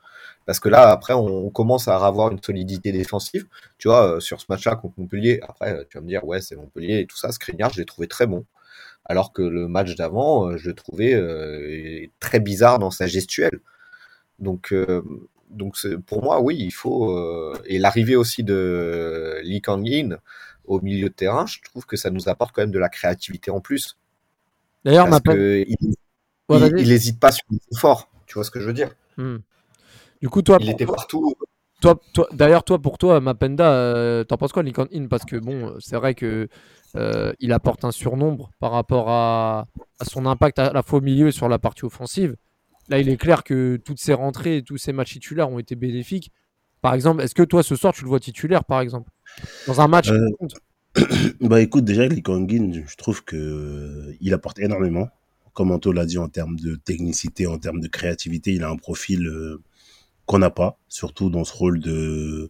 [0.46, 3.48] parce que là, après, on, commence à avoir une solidité défensive.
[3.78, 6.56] Tu vois, euh, sur ce match-là contre Montpellier, après, tu vas me dire, ouais, c'est
[6.56, 7.32] Montpellier et tout ça.
[7.32, 8.46] Skriniar, je l'ai trouvé très bon.
[9.06, 13.60] alors que le match d'avant, euh, je le trouvais euh, très bizarre dans sa gestuelle.
[14.40, 15.02] Donc, euh,
[15.50, 17.56] donc pour moi, oui, il faut.
[17.66, 20.18] et l'arrivée aussi de Lee Kang-in
[20.66, 23.52] au milieu de terrain, je trouve que ça nous apporte quand même de la créativité
[23.52, 23.98] en plus.
[24.84, 25.76] D'ailleurs, ma il,
[26.50, 28.10] il, hésite pas sur le fort.
[28.26, 29.38] Tu vois ce que je veux dire hmm.
[30.24, 31.36] Du coup, toi, il était partout.
[31.82, 35.76] Toi, toi, D'ailleurs, toi, pour toi, Mapenda, t'en penses quoi, Lee Kang-in Parce que bon,
[35.80, 36.48] c'est vrai que
[36.96, 39.68] euh, il apporte un surnombre par rapport à,
[40.04, 42.36] son impact à la fois au milieu et sur la partie offensive.
[42.90, 45.76] Là, il est clair que toutes ces rentrées et tous ces matchs titulaires ont été
[45.76, 46.32] bénéfiques.
[46.82, 49.10] Par exemple, est-ce que toi, ce soir, tu le vois titulaire, par exemple?
[49.68, 50.30] Dans un match euh,
[51.42, 55.10] Bah écoute, déjà, Lee Kangin, je trouve que euh, il apporte énormément.
[55.54, 58.76] Comme Anto l'a dit, en termes de technicité, en termes de créativité, il a un
[58.76, 59.28] profil
[60.34, 62.50] qu'on n'a pas, surtout dans ce rôle de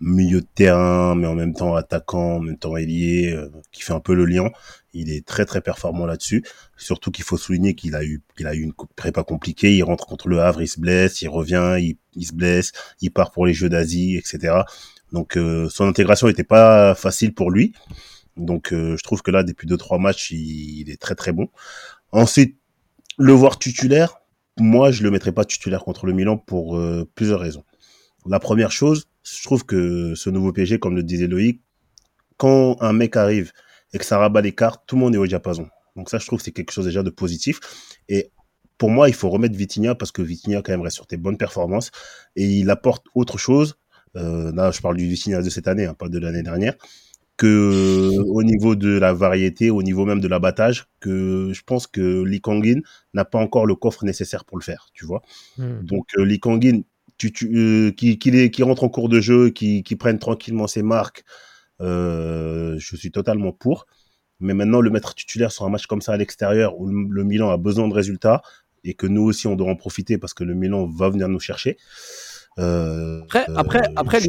[0.00, 3.92] milieu de terrain, mais en même temps attaquant, en même temps ailier, euh, qui fait
[3.92, 4.50] un peu le lien.
[4.92, 6.44] Il est très très performant là-dessus.
[6.76, 9.76] Surtout qu'il faut souligner qu'il a eu qu'il a eu une prépa compliquée.
[9.76, 11.76] Il rentre contre le Havre, il se blesse, il revient,
[12.16, 14.62] il, se blesse, il part pour les Jeux d'Asie, etc.
[15.12, 17.72] Donc euh, son intégration n'était pas facile pour lui.
[18.36, 21.30] Donc euh, je trouve que là, depuis deux trois matchs, il, il est très très
[21.30, 21.50] bon.
[22.10, 22.58] Ensuite,
[23.16, 24.21] le voir titulaire,
[24.58, 26.80] moi je le mettrais pas titulaire contre le Milan pour
[27.14, 27.64] plusieurs raisons.
[28.26, 31.60] La première chose, je trouve que ce nouveau PSG, comme le disait Loïc,
[32.36, 33.52] quand un mec arrive
[33.92, 35.68] et que ça rabat les cartes, tout le monde est au diapason.
[35.96, 37.60] Donc ça, je trouve que c'est quelque chose déjà de positif.
[38.08, 38.30] Et
[38.78, 41.36] pour moi, il faut remettre Vitinha parce que Vitinha quand même reste sur tes bonnes
[41.36, 41.90] performances
[42.36, 43.76] et il apporte autre chose.
[44.16, 46.74] Euh, là, je parle du Vitinha de cette année, hein, pas de l'année dernière.
[47.42, 47.48] Que
[48.18, 52.22] euh, au niveau de la variété, au niveau même de l'abattage, que je pense que
[52.22, 52.82] Lee Kangin
[53.14, 55.22] n'a pas encore le coffre nécessaire pour le faire, tu vois.
[55.58, 55.82] Hmm.
[55.82, 56.82] Donc euh, Lee Kangin,
[57.18, 61.24] tu, qui, qui, qui, rentre en cours de jeu, qui, qui prenne tranquillement ses marques,
[61.80, 63.86] euh, je suis totalement pour.
[64.38, 67.50] Mais maintenant, le mettre titulaire sur un match comme ça à l'extérieur, où le, Milan
[67.50, 68.42] a besoin de résultats,
[68.84, 71.40] et que nous aussi, on doit en profiter parce que le Milan va venir nous
[71.40, 71.76] chercher.
[72.58, 74.20] Euh, après, après, après,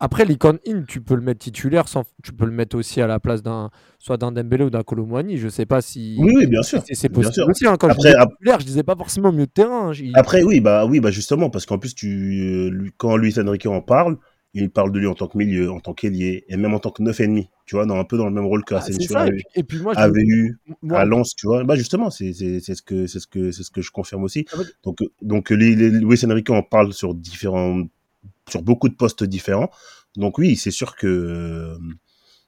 [0.00, 3.06] après, l'icône in, tu peux le mettre titulaire, sans, tu peux le mettre aussi à
[3.06, 5.38] la place d'un, soit d'un Dembélé ou d'un Colomboigny.
[5.38, 6.16] Je sais pas si.
[6.18, 6.82] Oui, bien sûr.
[6.90, 7.66] C'est possible aussi.
[7.66, 9.92] Hein, quand après, je disais titulaire, je disais pas forcément mieux de terrain.
[9.92, 13.80] Hein, après, oui, bah, oui, bah, justement, parce qu'en plus, tu, quand Luis Enrique en
[13.80, 14.18] parle,
[14.54, 16.90] il parle de lui en tant que milieu, en tant qu'ailier, et même en tant
[16.90, 18.84] que neuf ennemi, tu vois, dans, un peu dans le même rôle que ah,
[19.18, 20.58] avait, et puis moi, avait eu
[20.90, 21.64] à Lens, tu vois.
[21.64, 24.46] Bah justement, c'est ce que c'est ce que c'est ce que je confirme aussi.
[24.52, 27.82] Ah, donc donc les, les, Luis Enrique en parle sur différents
[28.48, 29.70] sur beaucoup de postes différents.
[30.16, 31.78] Donc oui, c'est sûr que euh,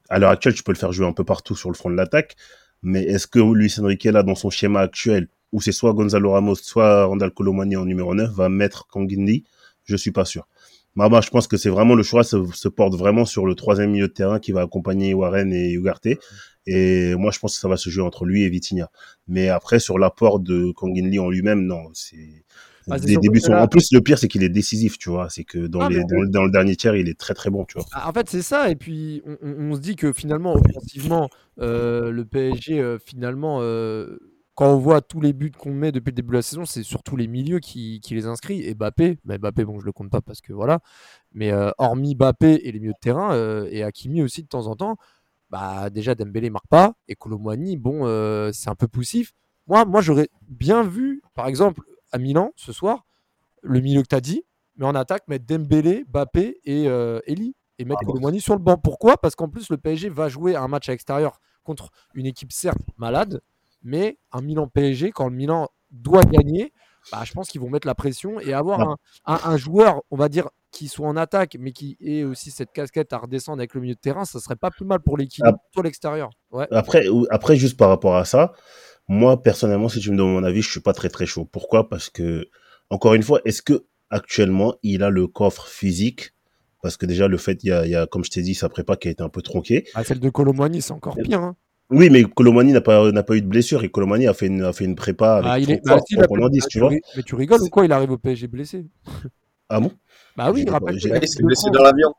[0.09, 1.97] à l'heure actuelle, tu peux le faire jouer un peu partout sur le front de
[1.97, 2.37] l'attaque.
[2.83, 6.57] Mais est-ce que Luis Enrique, là, dans son schéma actuel, où c'est soit Gonzalo Ramos,
[6.57, 9.45] soit Randall Colomani en numéro 9, va mettre Kangindi
[9.85, 10.47] Je suis pas sûr.
[10.95, 14.09] Moi, je pense que c'est vraiment le choix se, porte vraiment sur le troisième milieu
[14.09, 16.09] de terrain qui va accompagner Warren et Ugarte.
[16.67, 18.91] Et moi, je pense que ça va se jouer entre lui et Vitinha.
[19.29, 22.45] Mais après, sur l'apport de Kangin en lui-même, non, c'est
[22.87, 23.53] des débuts sont...
[23.53, 25.29] En plus, le pire, c'est qu'il est décisif, tu vois.
[25.29, 27.87] C'est que dans, les, dans, le dernier tiers, il est très très bon, tu vois.
[27.93, 28.71] Ah, en fait, c'est ça.
[28.71, 31.29] Et puis, on, se dit que finalement, offensivement,
[31.61, 34.19] euh, le PSG, euh, finalement, euh,
[34.55, 36.85] quand on voit tous les buts qu'on met depuis le début de la saison, c'est
[36.85, 38.63] surtout les milieux qui, qui, les inscrit.
[38.63, 40.81] Et Bappé, bah, Bappé, bon, je le compte pas parce que voilà.
[41.33, 44.97] Mais hormis Bappé et les milieux de terrain, et Hakimi aussi de temps en temps,
[45.51, 46.95] bah déjà Dembélé marque pas.
[47.09, 48.07] Et Colomboigny, bon,
[48.53, 49.35] c'est un peu poussif.
[49.67, 51.83] Moi, moi j'aurais bien vu, par exemple,
[52.17, 53.07] à Milan ce soir,
[53.63, 54.43] le milieu que tu as dit,
[54.77, 58.79] mais en attaque, mettre Dembélé, Bappé et euh, Eli et mettre ah sur le banc.
[58.79, 59.19] Pourquoi?
[59.19, 62.79] Parce qu'en plus, le PSG va jouer un match à l'extérieur contre une équipe certes
[62.97, 63.43] malade,
[63.83, 66.73] mais un Milan PSG, quand le Milan doit gagner,
[67.13, 70.49] bah, je pense qu'ils vont mettre la pression et avoir un, joueur, on va dire,
[70.71, 73.95] qui soit en attaque, mais qui ait aussi cette casquette à redescendre avec le milieu
[73.95, 75.55] de terrain, ça serait pas plus mal pour l'équipe, ah.
[75.73, 76.31] sur l'extérieur.
[76.71, 78.53] Après, après, juste par rapport à ça,
[79.09, 81.45] moi, personnellement, si tu me donnes mon avis, je suis pas très très chaud.
[81.45, 81.89] Pourquoi?
[81.89, 82.49] Parce que,
[82.91, 86.33] encore une fois, est-ce que actuellement il a le coffre physique?
[86.83, 88.69] Parce que déjà, le fait, il y a, y a comme je t'ai dit, sa
[88.69, 89.87] prépa qui a été un peu tronquée.
[89.95, 91.41] Ah, celle de Colomani, c'est encore pire.
[91.41, 91.57] Hein.
[91.91, 94.63] Oui, mais Colomani n'a pas, n'a pas eu de blessure et Colomani a fait une,
[94.63, 96.01] a fait une prépa avec ah, il est, bah,
[96.69, 96.91] tu vois.
[96.91, 98.87] Mais tu rigoles ou quoi Il arrive au PSG blessé?
[99.69, 99.91] Ah bon?
[100.37, 102.15] Bah oui, rappelle Il s'est blessé dans l'avion.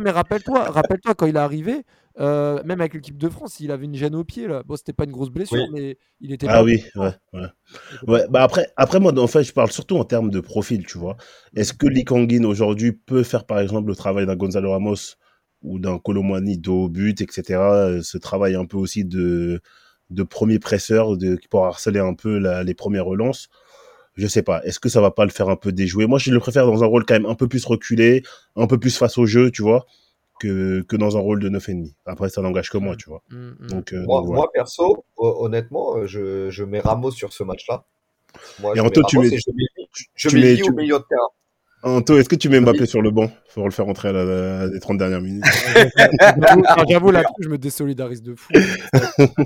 [0.00, 1.84] mais rappelle-toi, rappelle-toi quand il est arrivé,
[2.18, 4.64] euh, même avec l'équipe de France, il avait une gêne au pied là.
[4.66, 6.48] Bon, c'était pas une grosse blessure, mais il était.
[6.50, 7.46] Ah oui, ouais, ouais.
[8.08, 10.98] ouais bah après, après moi, en fait, je parle surtout en termes de profil, tu
[10.98, 11.16] vois.
[11.54, 15.16] Est-ce que Likangin aujourd'hui peut faire, par exemple, le travail d'un Gonzalo Ramos
[15.66, 18.00] ou d'un Colomani dos but, etc.
[18.02, 19.60] Ce travail un peu aussi de
[20.10, 23.48] de premier presseur, de pour harceler un peu les premières relances
[24.18, 24.64] je sais pas.
[24.64, 26.06] Est-ce que ça va pas le faire un peu déjouer?
[26.06, 28.22] Moi, je le préfère dans un rôle quand même un peu plus reculé,
[28.56, 29.84] un peu plus face au jeu, tu vois
[30.40, 31.92] que, que dans un rôle de 9,5.
[32.06, 33.22] Après, ça n'engage que moi, tu vois.
[33.28, 33.66] Mm, mm.
[33.66, 34.40] Donc, euh, Moi, donc, voilà.
[34.40, 37.84] moi, perso, ho- honnêtement, euh, je, je mets Ramos sur ce match-là.
[38.58, 40.62] Moi, Et je Anto, mets tu mets- et je mets, je tu mets mets- Lee
[40.62, 41.28] tu- au milieu de terrain.
[41.82, 43.30] Anto, est-ce que tu mets Mbappé sur le banc?
[43.54, 45.44] Pour le faire entrer à la, à des 30 dernières minutes
[46.88, 48.52] J'avoue- là je me désolidarise de fou.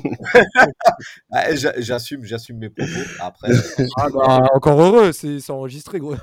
[1.33, 2.91] Ah, j'a- J'assume, j'assume mes propos.
[3.21, 3.49] Après,
[3.97, 6.15] Ah, bah, encore heureux, c'est enregistré, gros.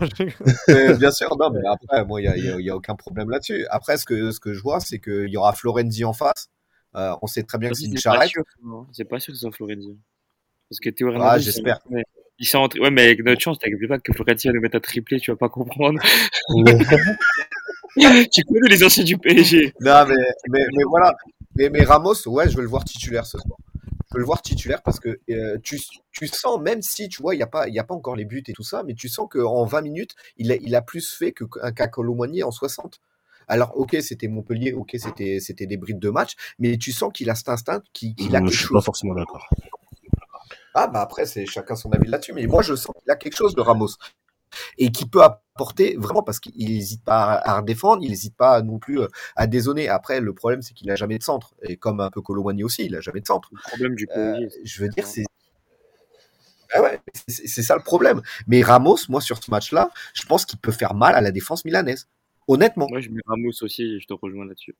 [0.97, 3.65] bien sûr, non, mais après, moi, il n'y a, aucun problème là-dessus.
[3.69, 6.49] Après, ce que, ce que je vois, c'est qu'il y aura Florenzi en face.
[6.95, 8.31] Euh, on sait très bien que c'est une charrette.
[8.63, 8.87] non.
[8.91, 9.97] C'est pas sûr que ce soit Florenzi.
[10.69, 11.79] Parce que Théo Ah, j'espère.
[12.39, 12.80] Il s'est- Il s'est entré...
[12.80, 15.32] Ouais, mais avec notre chance, t'inquiète pas que Florenzi va nous mettre un triplé, tu
[15.32, 16.00] vas pas comprendre.
[18.32, 19.73] tu connais les anciens du PSG.
[19.82, 20.15] Non, mais,
[20.50, 21.13] mais, mais voilà.
[21.56, 23.58] Mais, mais Ramos, ouais, je veux le voir titulaire ce soir.
[24.10, 25.80] Je veux le voir titulaire parce que euh, tu,
[26.12, 28.15] tu sens, même si tu vois, il n'y a, pas- il y a pas encore
[28.15, 30.82] les buts et tout ça, mais tu sens qu'en 20 minutes, il a, il a
[30.82, 33.02] plus fait que- qu'un Colomboigny en 60.
[33.50, 37.30] Alors, ok, c'était Montpellier, ok, c'était c'était des brides de match, mais tu sens qu'il
[37.30, 39.47] a cet instinct, qu'il a Je suis pas forcément d'accord.
[40.79, 43.35] Ah, bah après, c'est chacun son avis là-dessus, mais moi, je sens qu'il a quelque
[43.35, 43.89] chose de Ramos.
[44.77, 48.77] Et qui peut apporter, vraiment, parce qu'il n'hésite pas à, redéfendre, il n'hésite pas non
[48.77, 49.89] plus euh, à dézonner.
[49.89, 51.55] Après, le problème, c'est qu'il n'a jamais de centre.
[51.63, 53.49] Et comme un peu Colomboigny aussi, il n'a jamais de centre.
[53.51, 55.25] Le problème du Euh, je veux dire, c'est.
[56.71, 58.21] Ah ouais, c'est c'est ça le problème.
[58.45, 61.65] Mais Ramos, moi, sur ce match-là, je pense qu'il peut faire mal à la défense
[61.65, 62.07] milanaise.
[62.47, 62.87] Honnêtement.
[62.87, 64.75] Moi, je mets Ramos aussi et je te rejoins là-dessus.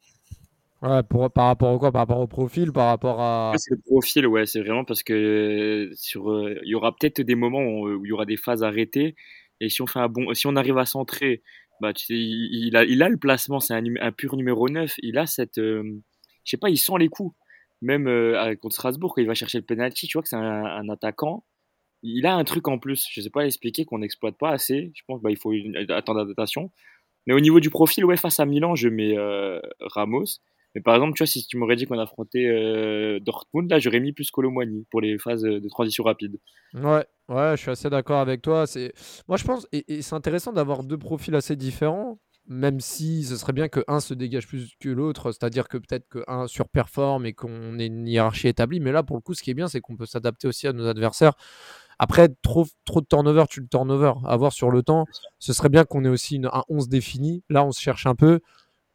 [0.82, 1.92] Ouais, pour, par rapport au quoi?
[1.92, 3.54] Par rapport au profil, par rapport à.
[3.58, 7.36] C'est le profil, ouais, c'est vraiment parce que euh, euh, il y aura peut-être des
[7.36, 9.16] moments où, il y aura des phases arrêtées
[9.60, 11.42] et si on fait un bon, si on arrive à centrer,
[11.82, 15.58] bah il, a, il a le placement, c'est un, pur numéro 9, il a cette,
[15.58, 15.84] euh,
[16.44, 17.36] je sais pas, il sent les coups.
[17.82, 20.90] Même euh, contre Strasbourg quand il va chercher le penalty, tu vois que c'est un,
[20.90, 21.46] attaquant,
[22.04, 23.08] il a un truc en plus.
[23.12, 24.92] Je sais pas l'expliquer qu'on n'exploite pas assez.
[24.96, 25.54] Je pense bah il faut
[25.90, 26.72] attendre d'adaptation.
[27.28, 29.16] Mais au niveau du profil, ouais, face à Milan, je mets
[29.82, 30.40] Ramos.
[30.76, 34.00] Mais par exemple, tu vois, si tu m'aurais dit qu'on affrontait euh, Dortmund, là, j'aurais
[34.00, 36.38] mis plus Colomboigny pour les phases euh, de transition rapide.
[36.74, 38.68] Ouais, ouais, je suis assez d'accord avec toi.
[38.68, 38.94] C'est,
[39.28, 43.36] moi, je pense, et, et c'est intéressant d'avoir deux profils assez différents, même si ce
[43.38, 47.26] serait bien que un se dégage plus que l'autre, c'est-à-dire que peut-être que un surperforme
[47.26, 48.80] et qu'on ait une hiérarchie établie.
[48.80, 50.74] Mais là, pour le coup, ce qui est bien, c'est qu'on peut s'adapter aussi à
[50.74, 51.34] nos adversaires.
[52.00, 54.14] Après, trop, trop de turnover, tu le turnover.
[54.26, 55.06] À voir sur le temps,
[55.40, 57.44] ce serait bien qu'on ait aussi une- un 11 défini.
[57.50, 58.40] Là, on se cherche un peu.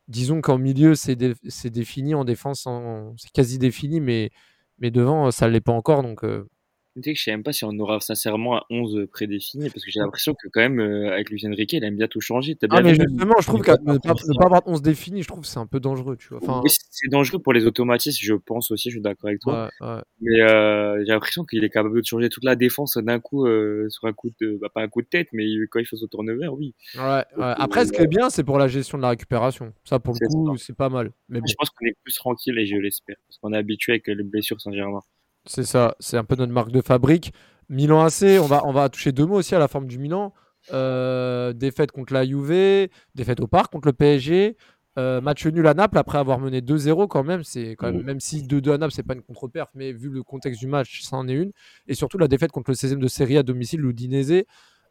[0.08, 2.14] Disons qu'en milieu, c'est dé- c'est défini.
[2.14, 4.30] En défense, en- c'est quasi défini, mais,
[4.78, 6.02] mais devant, ça ne l'est pas encore.
[6.02, 6.48] Donc, euh,
[6.94, 9.82] Tu sais que je sais même pas si on aura sincèrement un 11 prédéfini, parce
[9.82, 12.54] que j'ai l'impression que quand même, euh, avec Lucien Riquet, il aime bien tout changer.
[12.60, 15.28] Bien Ah, mais justement, je trouve que ne pas, ne pas avoir 11 défini, je
[15.28, 16.40] trouve que c'est un peu dangereux, tu vois.
[16.42, 19.70] Enfin, Oui, c'est dangereux pour les automatismes, je pense aussi, je suis d'accord avec toi.
[19.80, 20.02] ouais, ouais.
[20.20, 23.88] Mais euh, j'ai l'impression qu'il est capable de changer toute la défense d'un coup, euh,
[23.88, 26.06] sur un coup de, bah, pas un coup de tête, mais quand il fait son
[26.08, 26.74] turnover, oui.
[26.96, 27.24] Ouais.
[27.38, 29.72] Après, ce qui est bien, c'est pour la gestion de la récupération.
[29.84, 31.10] Ça, pour le coup, c'est pas mal.
[31.30, 33.92] Mais bon, Je pense qu'on est plus tranquille et je l'espère, parce qu'on est habitué
[33.92, 35.00] avec les blessures Saint-Germain.
[35.46, 35.94] C'est ça.
[36.00, 37.32] C'est un peu notre marque de fabrique.
[37.68, 40.32] Milan AC, on va, on va toucher deux mots aussi à la forme du Milan.
[40.72, 44.56] Euh, défaite contre la Juve, défaite au parc contre le PSG.
[44.98, 48.04] euh, match nul à Naples après avoir mené 2-0 quand même, c'est quand même, Mm.
[48.04, 51.00] même si 2-2 à Naples c'est pas une contre-perf, mais vu le contexte du match,
[51.02, 51.50] ça en est une.
[51.86, 54.44] Et surtout la défaite contre le 16e de série à domicile, l'Udinese.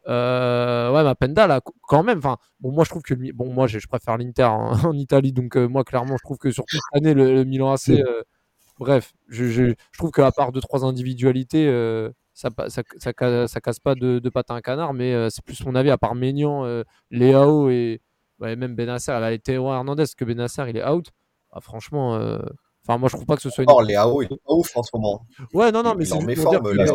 [0.07, 2.17] Euh, ouais, Mapenda là, quand même.
[2.17, 5.33] Enfin, bon, moi je trouve que bon, moi je, je préfère l'Inter en, en Italie,
[5.33, 8.23] donc moi clairement je trouve que surtout cette année le, le Milan AC, euh,
[8.81, 13.11] bref, je, je, je trouve qu'à part deux trois individualités, euh, ça, pa- ça, ça,
[13.17, 15.75] ca- ça casse pas de, de pattes à un canard, mais euh, c'est plus mon
[15.75, 15.89] avis.
[15.91, 18.01] À part Maignan, euh, Léao et
[18.39, 21.07] ouais, même Benasser, elle a été Théo Hernandez, que Benasser il est out.
[21.51, 22.39] Ah, franchement, euh,
[22.83, 23.69] enfin moi je trouve pas que ce soit une.
[23.71, 25.25] Oh, Léao, il est pas ouf en ce moment.
[25.53, 26.93] Ouais, non, non, mais il c'est en met dire là, un-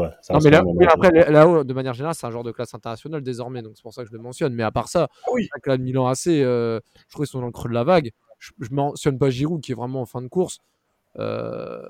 [0.00, 2.72] ouais, non, mais là, oui, après, là-haut, de manière générale, c'est un genre de classe
[2.74, 4.54] internationale désormais, donc c'est pour ça que je le mentionne.
[4.54, 5.48] Mais à part ça, oui.
[5.66, 8.12] là, le Milan AC, euh, je trouve qu'ils sont dans le creux de la vague.
[8.38, 10.58] Je, je mentionne pas Giroud qui est vraiment en fin de course.
[11.18, 11.82] Euh,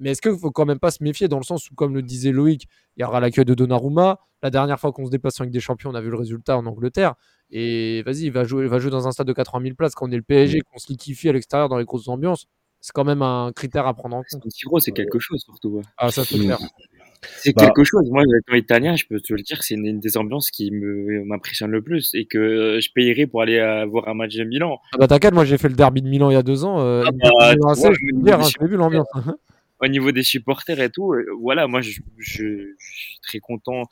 [0.00, 2.02] mais est-ce qu'il faut quand même pas se méfier dans le sens où, comme le
[2.02, 4.18] disait Loïc, il y aura l'accueil de Donnarumma.
[4.42, 6.56] La dernière fois qu'on se déplace en Ligue des Champions, on a vu le résultat
[6.56, 7.14] en Angleterre.
[7.50, 10.08] Et vas-y, il va jouer, va jouer dans un stade de 80 000 places quand
[10.08, 12.46] on est le PSG, qu'on se liquifie à l'extérieur dans les grosses ambiances.
[12.80, 14.42] C'est quand même un critère à prendre en compte.
[14.80, 15.82] C'est quelque chose surtout.
[15.96, 16.58] Ah, ça c'est clair.
[17.36, 17.66] C'est Bah.
[17.66, 18.08] quelque chose.
[18.10, 21.70] Moi, étant italien, je peux te le dire c'est une, une des ambiances qui m'impressionne
[21.70, 24.78] le plus et que je payerais pour aller euh, voir un match de Milan.
[24.94, 26.80] Ah bah t'inquiète, moi j'ai fait le derby de Milan il y a deux ans.
[26.80, 29.06] Euh, Ah bah, je peux dire, hein, j'ai vu l'ambiance.
[29.80, 33.82] Au niveau des supporters et tout, euh, voilà, moi, je, je, je suis très content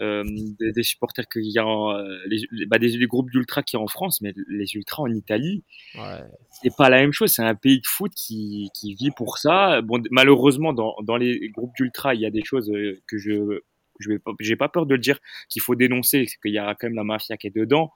[0.00, 0.24] euh,
[0.58, 3.76] des, des supporters qu'il y a, en, euh, les, bah, des, des groupes d'ultra qui
[3.76, 5.64] y a en France, mais les ultras en Italie,
[5.96, 6.20] Ouais.
[6.62, 7.32] c'est pas la même chose.
[7.32, 9.82] C'est un pays de foot qui, qui vit pour ça.
[9.82, 13.60] Bon, malheureusement, dans, dans les groupes d'ultra, il y a des choses euh, que je
[14.00, 16.58] je vais pas, j'ai pas peur de le dire qu'il faut dénoncer, c'est qu'il y
[16.58, 17.90] a quand même la mafia qui est dedans.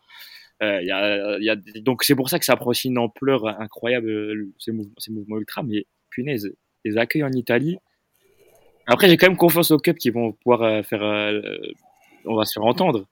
[0.61, 3.47] Euh, y a, y a, donc c'est pour ça que ça prend aussi une ampleur
[3.61, 5.63] incroyable ces mouvements, ces mouvements ultra.
[5.63, 6.53] Mais punaise,
[6.85, 7.79] les accueils en Italie.
[8.87, 11.03] Après, j'ai quand même confiance au Cup qui vont pouvoir faire.
[12.25, 13.07] On va se faire entendre.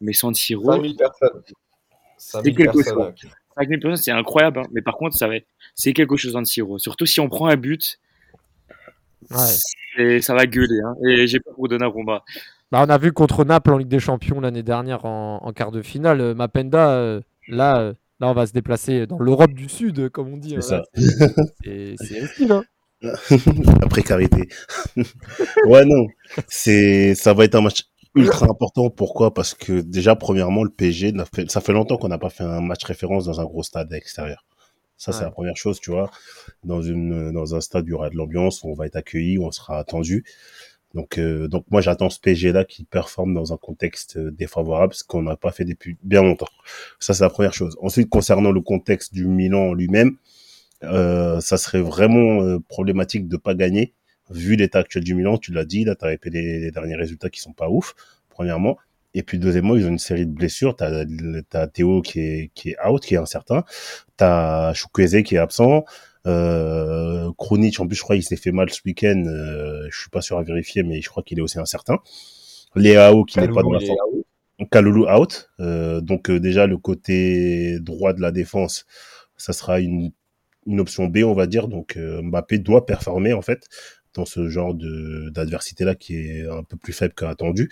[0.00, 0.72] Mais San Siro.
[0.72, 1.42] 5000 personnes.
[2.16, 3.14] C'est quelque personnes.
[3.16, 3.30] chose.
[3.56, 4.60] 5000 personnes, c'est incroyable.
[4.60, 4.68] Hein.
[4.72, 5.34] Mais par contre, ça va
[5.74, 6.78] c'est quelque chose San Siro.
[6.78, 7.98] Surtout si on prend un but.
[9.98, 10.80] Et ça va gueuler.
[10.84, 10.94] Hein.
[11.06, 12.22] Et j'ai peur pour Donnarumma.
[12.70, 15.82] Bah, on a vu contre Naples en Ligue des Champions l'année dernière en, quart de
[15.82, 16.20] finale.
[16.20, 20.32] Euh, Mapenda, euh, là, euh, là, on va se déplacer dans l'Europe du Sud, comme
[20.32, 20.56] on dit.
[20.60, 21.02] C'est hein, ça.
[21.64, 22.52] C'est style.
[22.52, 22.64] Hein.
[23.80, 24.48] La précarité.
[25.66, 26.06] ouais, non.
[26.46, 28.90] C'est, ça va être un match ultra important.
[28.90, 29.32] Pourquoi?
[29.32, 31.12] Parce que déjà, premièrement, le PSG,
[31.48, 34.44] ça fait longtemps qu'on n'a pas fait un match référence dans un gros stade extérieur.
[34.96, 36.10] Ça, c'est la première chose, tu vois.
[36.62, 39.50] Dans, une, dans un stade, il y aura de l'ambiance, on va être accueilli, on
[39.50, 40.24] sera attendu.
[40.92, 45.04] Donc, euh, donc moi, j'attends ce PSG-là qui performe dans un contexte euh, défavorable, ce
[45.04, 46.48] qu'on n'a pas fait depuis bien longtemps.
[46.98, 47.78] Ça, c'est la première chose.
[47.80, 50.16] Ensuite, concernant le contexte du Milan lui-même,
[50.82, 53.94] euh, ça serait vraiment euh, problématique de pas gagner,
[54.30, 55.38] vu l'état actuel du Milan.
[55.38, 57.94] Tu l'as dit, là, tu as répété les derniers résultats qui sont pas ouf,
[58.28, 58.76] premièrement.
[59.12, 60.76] Et puis deuxièmement, ils ont une série de blessures.
[60.76, 61.04] T'as
[61.52, 63.64] as Théo qui est qui est out, qui est incertain.
[64.16, 65.84] T'as Chukwueze qui est absent.
[66.26, 69.24] Euh, Kronic, en plus, je crois qu'il s'est fait mal ce week-end.
[69.26, 71.98] Euh, je suis pas sûr à vérifier, mais je crois qu'il est aussi incertain.
[72.76, 73.98] Léao qui n'est pas dans la forme.
[74.70, 75.50] Kalulu out.
[75.60, 78.86] Euh, donc euh, déjà le côté droit de la défense,
[79.36, 80.12] ça sera une,
[80.66, 81.68] une option B, on va dire.
[81.68, 83.66] Donc euh, Mbappé doit performer en fait
[84.14, 87.70] dans ce genre de d'adversité là qui est un peu plus faible qu'attendu.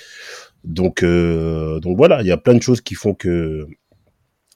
[0.65, 3.67] Donc euh, donc voilà, il y a plein de choses qui font que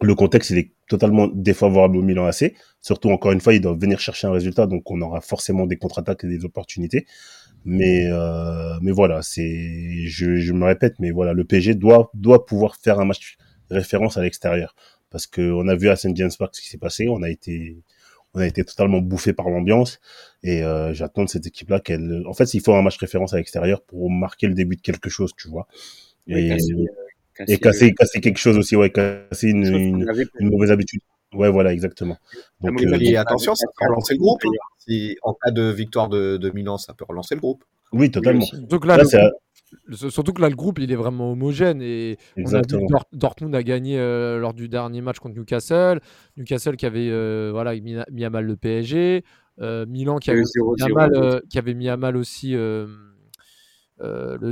[0.01, 2.55] le contexte est totalement défavorable au Milan AC.
[2.81, 5.77] Surtout encore une fois, ils doivent venir chercher un résultat, donc on aura forcément des
[5.77, 7.07] contre-attaques et des opportunités.
[7.65, 12.45] Mais euh, mais voilà, c'est je, je me répète, mais voilà, le PSG doit doit
[12.47, 13.37] pouvoir faire un match
[13.71, 14.75] référence à l'extérieur
[15.13, 17.31] parce que on a vu à Saint James Park ce qui s'est passé, on a
[17.31, 17.77] été
[18.35, 20.01] on a été totalement bouffé par l'ambiance
[20.43, 23.35] et euh, j'attends de cette équipe là qu'elle en fait il faut un match référence
[23.35, 25.67] à l'extérieur pour marquer le début de quelque chose tu vois.
[26.27, 26.73] Et, casser,
[27.49, 31.01] et casser, casser, quelque chose aussi ouais casser une, une, une mauvaise habitude.
[31.35, 32.17] Ouais voilà exactement.
[32.61, 34.51] Donc euh, et attention ça peut relancer le groupe hein.
[34.79, 37.65] si en cas de victoire de, de Milan ça peut relancer le groupe.
[37.93, 38.47] Oui totalement.
[38.69, 39.05] Donc là, là
[39.91, 41.83] Surtout que là, le groupe, il est vraiment homogène.
[41.83, 46.01] Et on a vu Dortmund a gagné euh, lors du dernier match contre Newcastle.
[46.37, 49.25] Newcastle qui avait euh, voilà, mis, à mal le PSG.
[49.61, 52.89] Euh, Milan qui avait, mis à mal, qui avait mis à mal aussi le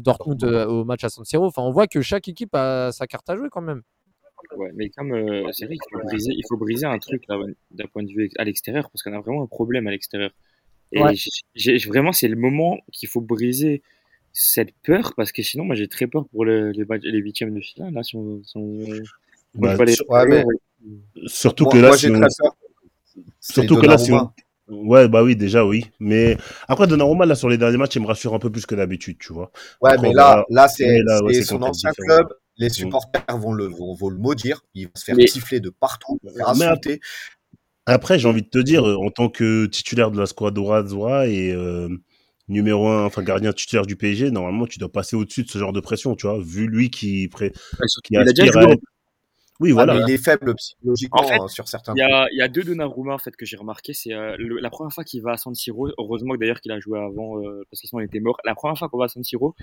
[0.00, 1.46] Dortmund au match à San Siro.
[1.46, 3.82] Enfin, on voit que chaque équipe a sa carte à jouer quand même.
[4.56, 5.12] Ouais, mais comme
[5.52, 8.44] c'est vrai qu'il faut briser, il faut briser un truc d'un point de vue à
[8.44, 10.30] l'extérieur parce qu'on a vraiment un problème à l'extérieur.
[10.92, 11.00] Et
[11.86, 13.82] vraiment, c'est le moment qu'il faut briser
[14.32, 17.60] cette peur parce que sinon moi j'ai très peur pour les, les, les huitièmes de
[17.60, 18.40] finale là si on,
[19.54, 19.76] bah,
[21.26, 22.08] surtout que là si
[23.40, 24.12] surtout que là si
[24.68, 25.86] ouais bah oui déjà oui.
[25.98, 26.36] Mais
[26.68, 29.18] après Donnarumma là sur les derniers matchs il me rassure un peu plus que d'habitude
[29.18, 29.50] tu vois.
[29.80, 31.02] Ouais mais là là c'est
[31.42, 32.28] son ancien club.
[32.56, 32.70] Les mm.
[32.70, 34.62] supporters vont le vont, vont, le maudire.
[34.74, 37.00] Il va se faire siffler de partout mais
[37.86, 41.52] après j'ai envie de te dire en tant que titulaire de la Squadra Zora et
[41.52, 41.88] euh,
[42.50, 45.72] numéro un, enfin gardien titulaire du PSG, normalement tu dois passer au-dessus de ce genre
[45.72, 47.52] de pression, tu vois, vu lui qui, pré...
[48.04, 48.74] qui aspire à...
[49.60, 49.92] Oui, voilà.
[49.94, 51.92] Ah, il est faible psychologiquement en fait, hein, sur certains.
[51.94, 53.92] Il y a, y a deux Donnarumma en fait que j'ai remarqué.
[53.92, 55.90] C'est euh, la première fois qu'il va à San Siro.
[55.98, 58.38] Heureusement d'ailleurs qu'il a joué avant euh, parce que sinon il était mort.
[58.44, 59.54] La première fois qu'on va à San Siro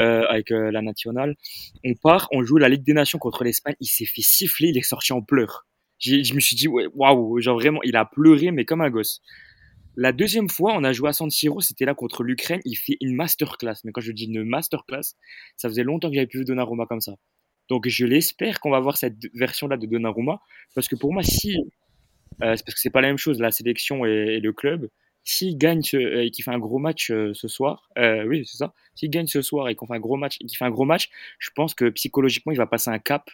[0.00, 1.36] euh, avec euh, la nationale,
[1.84, 3.76] on part, on joue la Ligue des Nations contre l'Espagne.
[3.78, 5.64] Il s'est fait siffler, il est sorti en pleurs.
[6.00, 9.22] Je me suis dit waouh, genre vraiment, il a pleuré mais comme un gosse.
[9.96, 12.60] La deuxième fois, on a joué à San Siro, c'était là contre l'Ukraine.
[12.66, 13.76] Il fait une masterclass.
[13.84, 15.14] Mais quand je dis une masterclass,
[15.56, 17.14] ça faisait longtemps que j'avais plus vu Donnarumma comme ça.
[17.70, 20.40] Donc je l'espère qu'on va voir cette version-là de Donnarumma.
[20.74, 21.56] Parce que pour moi, si.
[21.56, 24.88] Euh, parce que c'est pas la même chose, la sélection et, le club.
[25.24, 28.74] S'il gagne euh, et qu'il fait un gros match euh, ce soir, oui, c'est ça.
[28.94, 31.08] S'il gagne ce soir et qu'on fait un gros match qu'il fait un gros match,
[31.38, 33.30] je pense que psychologiquement, il va passer un cap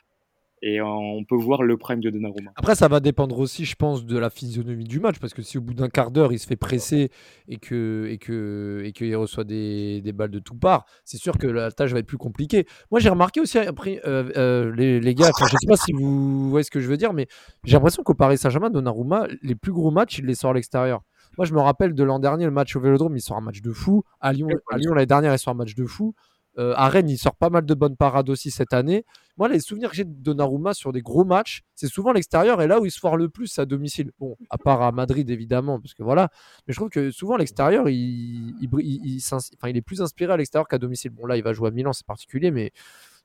[0.62, 2.52] et on peut voir le prime de Donnarumma.
[2.54, 5.58] Après, ça va dépendre aussi, je pense, de la physionomie du match, parce que si
[5.58, 7.10] au bout d'un quart d'heure, il se fait presser
[7.48, 11.36] et que et que et qu'il reçoit des, des, balles de tout part, c'est sûr
[11.36, 12.66] que la tâche va être plus compliquée.
[12.92, 16.48] Moi, j'ai remarqué aussi après euh, euh, les, les, gars, je sais pas si vous
[16.48, 17.26] voyez ce que je veux dire, mais
[17.64, 21.02] j'ai l'impression qu'au Paris Saint-Germain, Donnarumma, les plus gros matchs, il les sort à l'extérieur.
[21.38, 23.62] Moi, je me rappelle de l'an dernier, le match au Vélodrome, il sort un match
[23.62, 24.04] de fou.
[24.20, 26.14] À Lyon, à Lyon l'année dernière, il sort un match de fou.
[26.58, 29.04] Euh, à Rennes, il sort pas mal de bonnes parades aussi cette année.
[29.38, 32.66] Moi, les souvenirs que j'ai de Donnarumma sur des gros matchs, c'est souvent l'extérieur et
[32.66, 34.12] là où il se foire le plus à domicile.
[34.18, 36.28] Bon, à part à Madrid évidemment, parce que voilà.
[36.66, 40.78] Mais je trouve que souvent l'extérieur, il, il, il, est plus inspiré à l'extérieur qu'à
[40.78, 41.10] domicile.
[41.10, 42.72] Bon, là, il va jouer à Milan, c'est particulier, mais,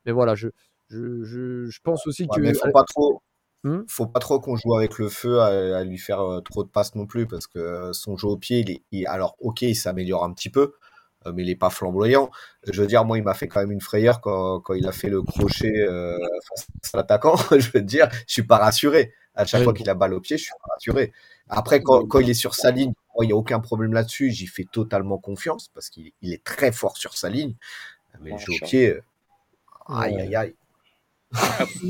[0.06, 0.48] mais voilà, je,
[0.88, 2.40] je, je, pense aussi que.
[2.40, 3.22] Mais faut pas trop,
[3.64, 3.82] Hmm?
[3.88, 6.70] faut pas trop qu'on joue avec le feu à, à lui faire euh, trop de
[6.70, 9.64] passes non plus parce que euh, son jeu au pied, il est, il- alors ok,
[9.64, 10.74] il s'améliore un petit peu,
[11.34, 12.30] mais il est pas flamboyant.
[12.72, 14.92] Je veux dire, moi, il m'a fait quand même une frayeur quand, quand il a
[14.92, 16.18] fait le crochet euh,
[16.50, 17.36] face à l'attaquant.
[17.52, 19.14] Je veux dire, je suis pas rassuré.
[19.36, 19.64] À chaque Oui.
[19.66, 21.14] fois qu'il a balle au pied, je suis pas rassuré.
[21.48, 24.32] Après, quand, quand il est sur sa ligne, moi, il y a aucun problème là-dessus.
[24.32, 27.54] J'y fais totalement confiance parce qu'il il est très fort sur sa ligne.
[28.22, 29.02] Mais le jeu au pied, euh,
[29.90, 30.56] aïe, aïe, aïe.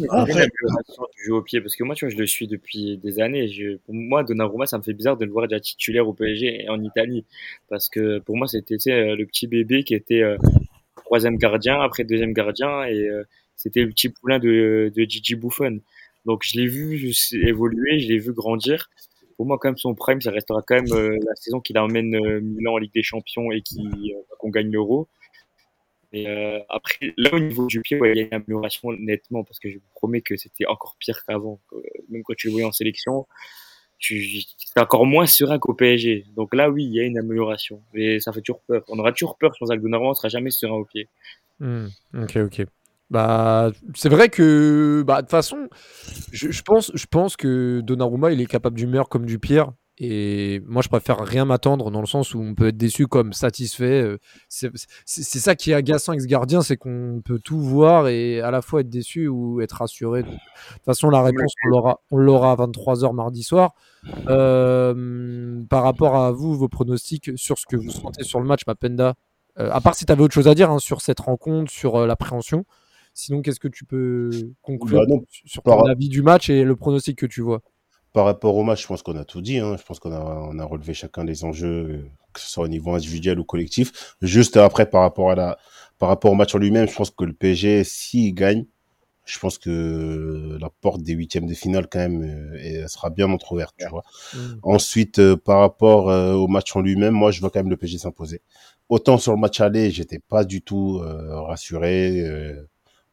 [0.09, 2.97] Après, l'amélioration du jeu au pied, parce que moi, tu vois, je le suis depuis
[2.97, 3.47] des années.
[3.47, 6.63] Je, pour moi, Donnarumma, ça me fait bizarre de le voir déjà titulaire au PSG
[6.63, 7.25] et en Italie.
[7.69, 10.37] Parce que pour moi, c'était euh, le petit bébé qui était euh,
[11.05, 13.23] troisième gardien, après deuxième gardien, et euh,
[13.55, 15.79] c'était le petit poulain de, de Gigi Buffon.
[16.25, 18.89] Donc, je l'ai vu évoluer, je l'ai vu grandir.
[19.37, 22.39] Pour moi, quand même, son prime, ça restera quand même euh, la saison qu'il emmène
[22.39, 23.61] Milan en Ligue des Champions et
[24.39, 25.07] qu'on gagne l'Euro.
[26.13, 29.59] Et euh, après, là, au niveau du pied, il y a une amélioration nettement parce
[29.59, 31.59] que je vous promets que c'était encore pire qu'avant.
[31.73, 33.27] Euh, Même quand tu le voyais en sélection,
[33.99, 36.25] c'était encore moins serein qu'au PSG.
[36.35, 37.81] Donc là, oui, il y a une amélioration.
[37.93, 38.83] Mais ça fait toujours peur.
[38.87, 41.09] On aura toujours peur sur Donnarumma, on sera jamais serein au pied.
[41.59, 42.65] Hmm, Ok, ok.
[43.09, 45.69] Bah, c'est vrai que, bah, de toute façon,
[46.31, 49.71] je, je pense, je pense que Donnarumma, il est capable du meilleur comme du pire.
[49.99, 53.33] Et moi, je préfère rien m'attendre dans le sens où on peut être déçu comme
[53.33, 54.01] satisfait.
[54.03, 54.19] Euh,
[54.49, 58.51] C'est ça qui est agaçant avec ce gardien, c'est qu'on peut tout voir et à
[58.51, 60.21] la fois être déçu ou être rassuré.
[60.21, 61.51] De toute façon, la réponse,
[62.11, 63.73] on l'aura, à 23h mardi soir.
[64.27, 68.61] Euh, par rapport à vous, vos pronostics sur ce que vous sentez sur le match,
[68.67, 69.15] Mapenda,
[69.59, 71.95] euh, à part si tu avais autre chose à dire hein, sur cette rencontre, sur
[71.95, 72.65] euh, l'appréhension.
[73.15, 74.29] Sinon, qu'est-ce que tu peux
[74.61, 77.61] conclure Bah non, sur ton avis du match et le pronostic que tu vois?
[78.13, 79.59] Par rapport au match, je pense qu'on a tout dit.
[79.59, 79.75] hein.
[79.77, 82.67] Je pense qu'on a, on a relevé chacun des enjeux, euh, que ce soit au
[82.67, 84.15] niveau individuel ou collectif.
[84.21, 85.57] Juste après, par rapport, à la,
[85.99, 88.65] par rapport au match en lui-même, je pense que le PSG, s'il gagne,
[89.25, 93.29] je pense que la porte des huitièmes de finale, quand même, euh, elle sera bien
[93.29, 93.75] entrouverte.
[93.77, 94.03] Tu vois.
[94.33, 94.37] Mm.
[94.63, 97.97] Ensuite, euh, par rapport au match en lui-même, moi, je vois quand même le PSG
[97.99, 98.41] s'imposer.
[98.89, 102.23] Autant sur le match aller, j'étais pas du tout euh, rassuré.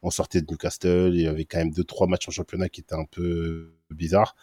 [0.03, 2.81] on sortait de Newcastle, il y avait quand même deux trois matchs en championnat qui
[2.83, 4.37] étaient un peu bizarres.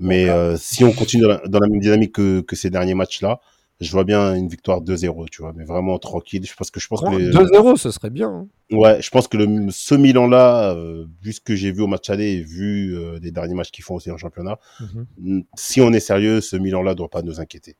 [0.00, 2.94] Mais euh, si on continue dans la, dans la même dynamique que, que ces derniers
[2.94, 3.40] matchs-là,
[3.80, 6.46] je vois bien une victoire 2-0, tu vois, mais vraiment tranquille.
[6.58, 8.28] Parce que je pense que les- 2-0, ce serait bien.
[8.28, 8.48] hein.
[8.76, 12.10] ouais, je pense que le, ce Milan-là, euh, vu ce que j'ai vu au match
[12.10, 15.06] aller et vu euh, les derniers matchs qu'ils font aussi en championnat, Mhm.
[15.18, 17.76] mm, si on est sérieux, ce Milan-là doit pas nous inquiéter.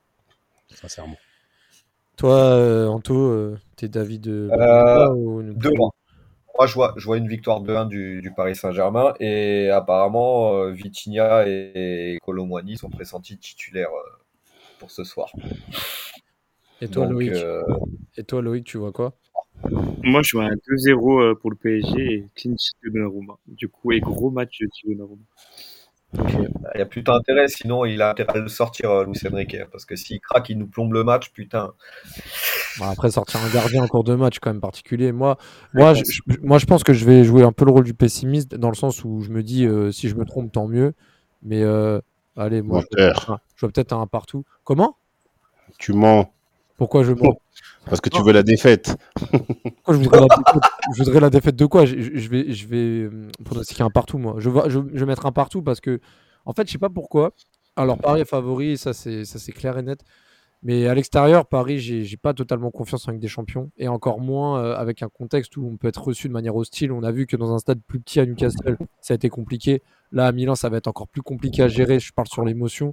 [0.74, 1.16] Sincèrement.
[2.16, 4.50] Toi, euh, Anto, euh, t'es David de.
[4.52, 5.90] Euh, ou- Deux mois.
[6.60, 10.72] Moi, je vois, je vois une victoire 2-1 du, du Paris Saint-Germain et apparemment, euh,
[10.72, 14.10] Vitinha et, et Colomwani sont pressentis titulaires euh,
[14.78, 15.32] pour ce soir.
[16.82, 17.62] Et toi, Donc, Loïc euh,
[18.18, 19.14] Et toi, Loïc, tu vois quoi?
[20.02, 23.38] Moi, je vois un 2-0 euh, pour le PSG et clean sheet de Donnarumma.
[23.46, 25.22] Du coup, et gros match de Donnarumma.
[26.14, 29.56] Il y a plutôt intérêt, sinon il a intérêt à le sortir, euh, Luis Enrique,
[29.70, 31.72] parce que s'il craque, il nous plombe le match, putain.
[32.78, 35.12] Bon, Après, sortir un gardien en cours de match, quand même particulier.
[35.12, 35.36] Moi,
[35.74, 37.94] moi, je, je- moi, je pense que je vais jouer un peu le rôle du
[37.94, 40.94] pessimiste, dans le sens où je me dis, euh, si je me trompe, tant mieux.
[41.42, 42.00] Mais euh,
[42.36, 43.40] allez, moi, Menteur.
[43.56, 44.44] je vois peut-être un partout.
[44.64, 44.96] Comment?
[45.78, 46.32] Tu mens
[46.80, 47.34] Pourquoi je mens
[47.86, 48.96] parce que tu veux la défaite.
[49.84, 50.62] Pourquoi je voudrais la défaite,
[50.96, 54.18] je voudrais la défaite de quoi je, je- vais, je vais euh, pronostiquer un partout,
[54.18, 54.34] moi.
[54.38, 55.98] Je, vois- je, je vais mettre un partout parce que,
[56.44, 57.32] en fait, je sais pas pourquoi.
[57.76, 60.00] Alors, Paris est favori, ça c'est ça, c'est clair et net.
[60.62, 63.70] Mais à l'extérieur, Paris, j'ai j'ai pas totalement confiance en Ligue des Champions.
[63.78, 66.92] Et encore moins euh, avec un contexte où on peut être reçu de manière hostile.
[66.92, 69.82] On a vu que dans un stade plus petit à Newcastle, ça a été compliqué.
[70.12, 71.98] Là, à Milan, ça va être encore plus compliqué à gérer.
[71.98, 72.92] Je parle sur l'émotion.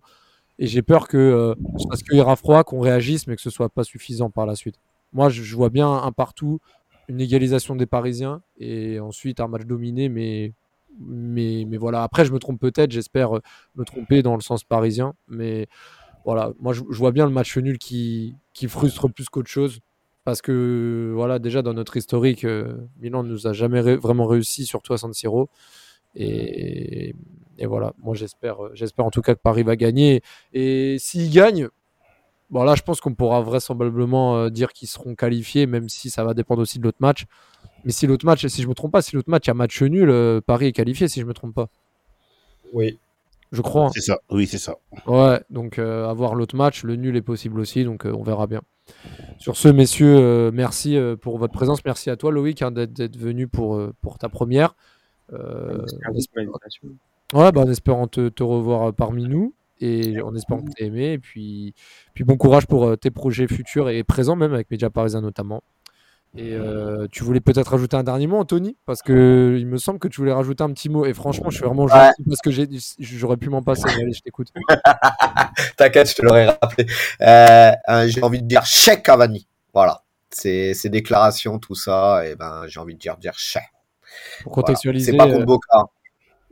[0.59, 3.49] Et j'ai peur que euh, ce soit qu'il ira froid, qu'on réagisse, mais que ce
[3.49, 4.75] soit pas suffisant par la suite.
[5.13, 6.59] Moi, je, vois bien un partout,
[7.07, 10.53] une égalisation des Parisiens et ensuite un match dominé, mais,
[10.99, 12.03] mais, mais voilà.
[12.03, 13.41] Après, je me trompe peut-être, j'espère euh,
[13.75, 15.67] me tromper dans le sens parisien, mais
[16.25, 16.53] voilà.
[16.59, 19.79] Moi, je, vois bien le match nul qui, qui frustre plus qu'autre chose
[20.27, 24.65] parce que voilà, déjà dans notre historique, euh, Milan ne nous a jamais vraiment réussi,
[24.65, 25.49] surtout à San Siro.
[26.15, 27.15] Et,
[27.57, 30.21] et voilà, moi j'espère, euh, j'espère en tout cas que Paris va gagner.
[30.53, 31.69] Et s'ils gagnent,
[32.49, 36.23] bon là je pense qu'on pourra vraisemblablement euh, dire qu'ils seront qualifiés, même si ça
[36.23, 37.25] va dépendre aussi de l'autre match.
[37.85, 39.53] Mais si l'autre match, si je me trompe pas, si l'autre match il y a
[39.53, 41.69] match nul, euh, Paris est qualifié si je me trompe pas.
[42.73, 42.97] Oui.
[43.53, 43.85] Je crois.
[43.85, 43.91] hein.
[43.93, 44.19] C'est ça.
[44.29, 44.75] Oui, c'est ça.
[45.05, 48.45] Ouais, donc euh, avoir l'autre match, le nul est possible aussi, donc euh, on verra
[48.45, 48.61] bien.
[49.37, 51.83] Sur ce, messieurs, euh, merci euh, pour votre présence.
[51.85, 54.75] Merci à toi, Loïc, hein, d'être venu pour, euh, pour ta première.
[55.31, 55.85] Euh,
[57.33, 60.83] Ouais, bah, en espérant te, te revoir euh, parmi nous et en espérant que tu
[60.83, 61.13] aimé.
[61.13, 61.73] Et puis,
[62.13, 65.63] puis bon courage pour euh, tes projets futurs et présents, même avec Média Parisien notamment.
[66.35, 68.77] Et euh, tu voulais peut-être rajouter un dernier mot, Anthony?
[68.85, 71.05] Parce que il me semble que tu voulais rajouter un petit mot.
[71.05, 72.51] Et franchement, je suis vraiment gentil parce que
[72.99, 73.83] j'aurais pu m'en passer.
[73.87, 74.49] Mais Allez, je t'écoute.
[75.77, 76.85] T'inquiète, je te l'aurais rappelé.
[77.21, 79.47] Euh, j'ai envie de dire chèque Cavani.
[79.73, 80.03] Voilà.
[80.29, 83.63] Ces, déclarations, tout ça, et ben j'ai envie de dire dire chèque.
[84.43, 84.65] Pour Voilà.
[84.65, 85.85] contextualiser, C'est pas contre Boca.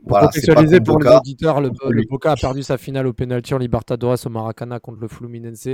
[0.00, 2.02] Pour Voilà, contextualiser pour les auditeurs, le, le.
[2.08, 5.68] Boca a perdu sa finale au penalty en Libertadores au Maracana contre le Fluminense.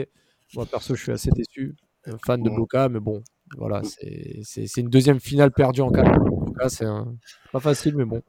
[0.55, 1.75] Moi, perso, je suis assez déçu.
[2.07, 2.57] Un fan de Mm.
[2.57, 3.23] Boca, mais bon,
[3.57, 7.15] voilà, c'est une deuxième finale perdue en 4 Boca, c'est un-
[7.53, 8.21] pas facile, mais bon,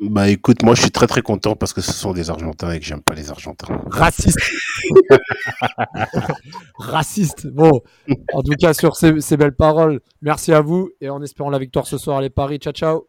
[0.00, 2.80] Bah écoute, moi je suis très très content parce que ce sont des Argentins et
[2.80, 3.80] que j'aime pas les Argentins.
[3.88, 4.38] raciste.
[6.78, 7.46] raciste.
[7.46, 7.80] Bon,
[8.32, 11.58] en tout cas, sur ces, ces belles paroles, merci à vous et en espérant la
[11.58, 12.58] victoire ce soir, les paris.
[12.58, 13.08] Ciao, ciao.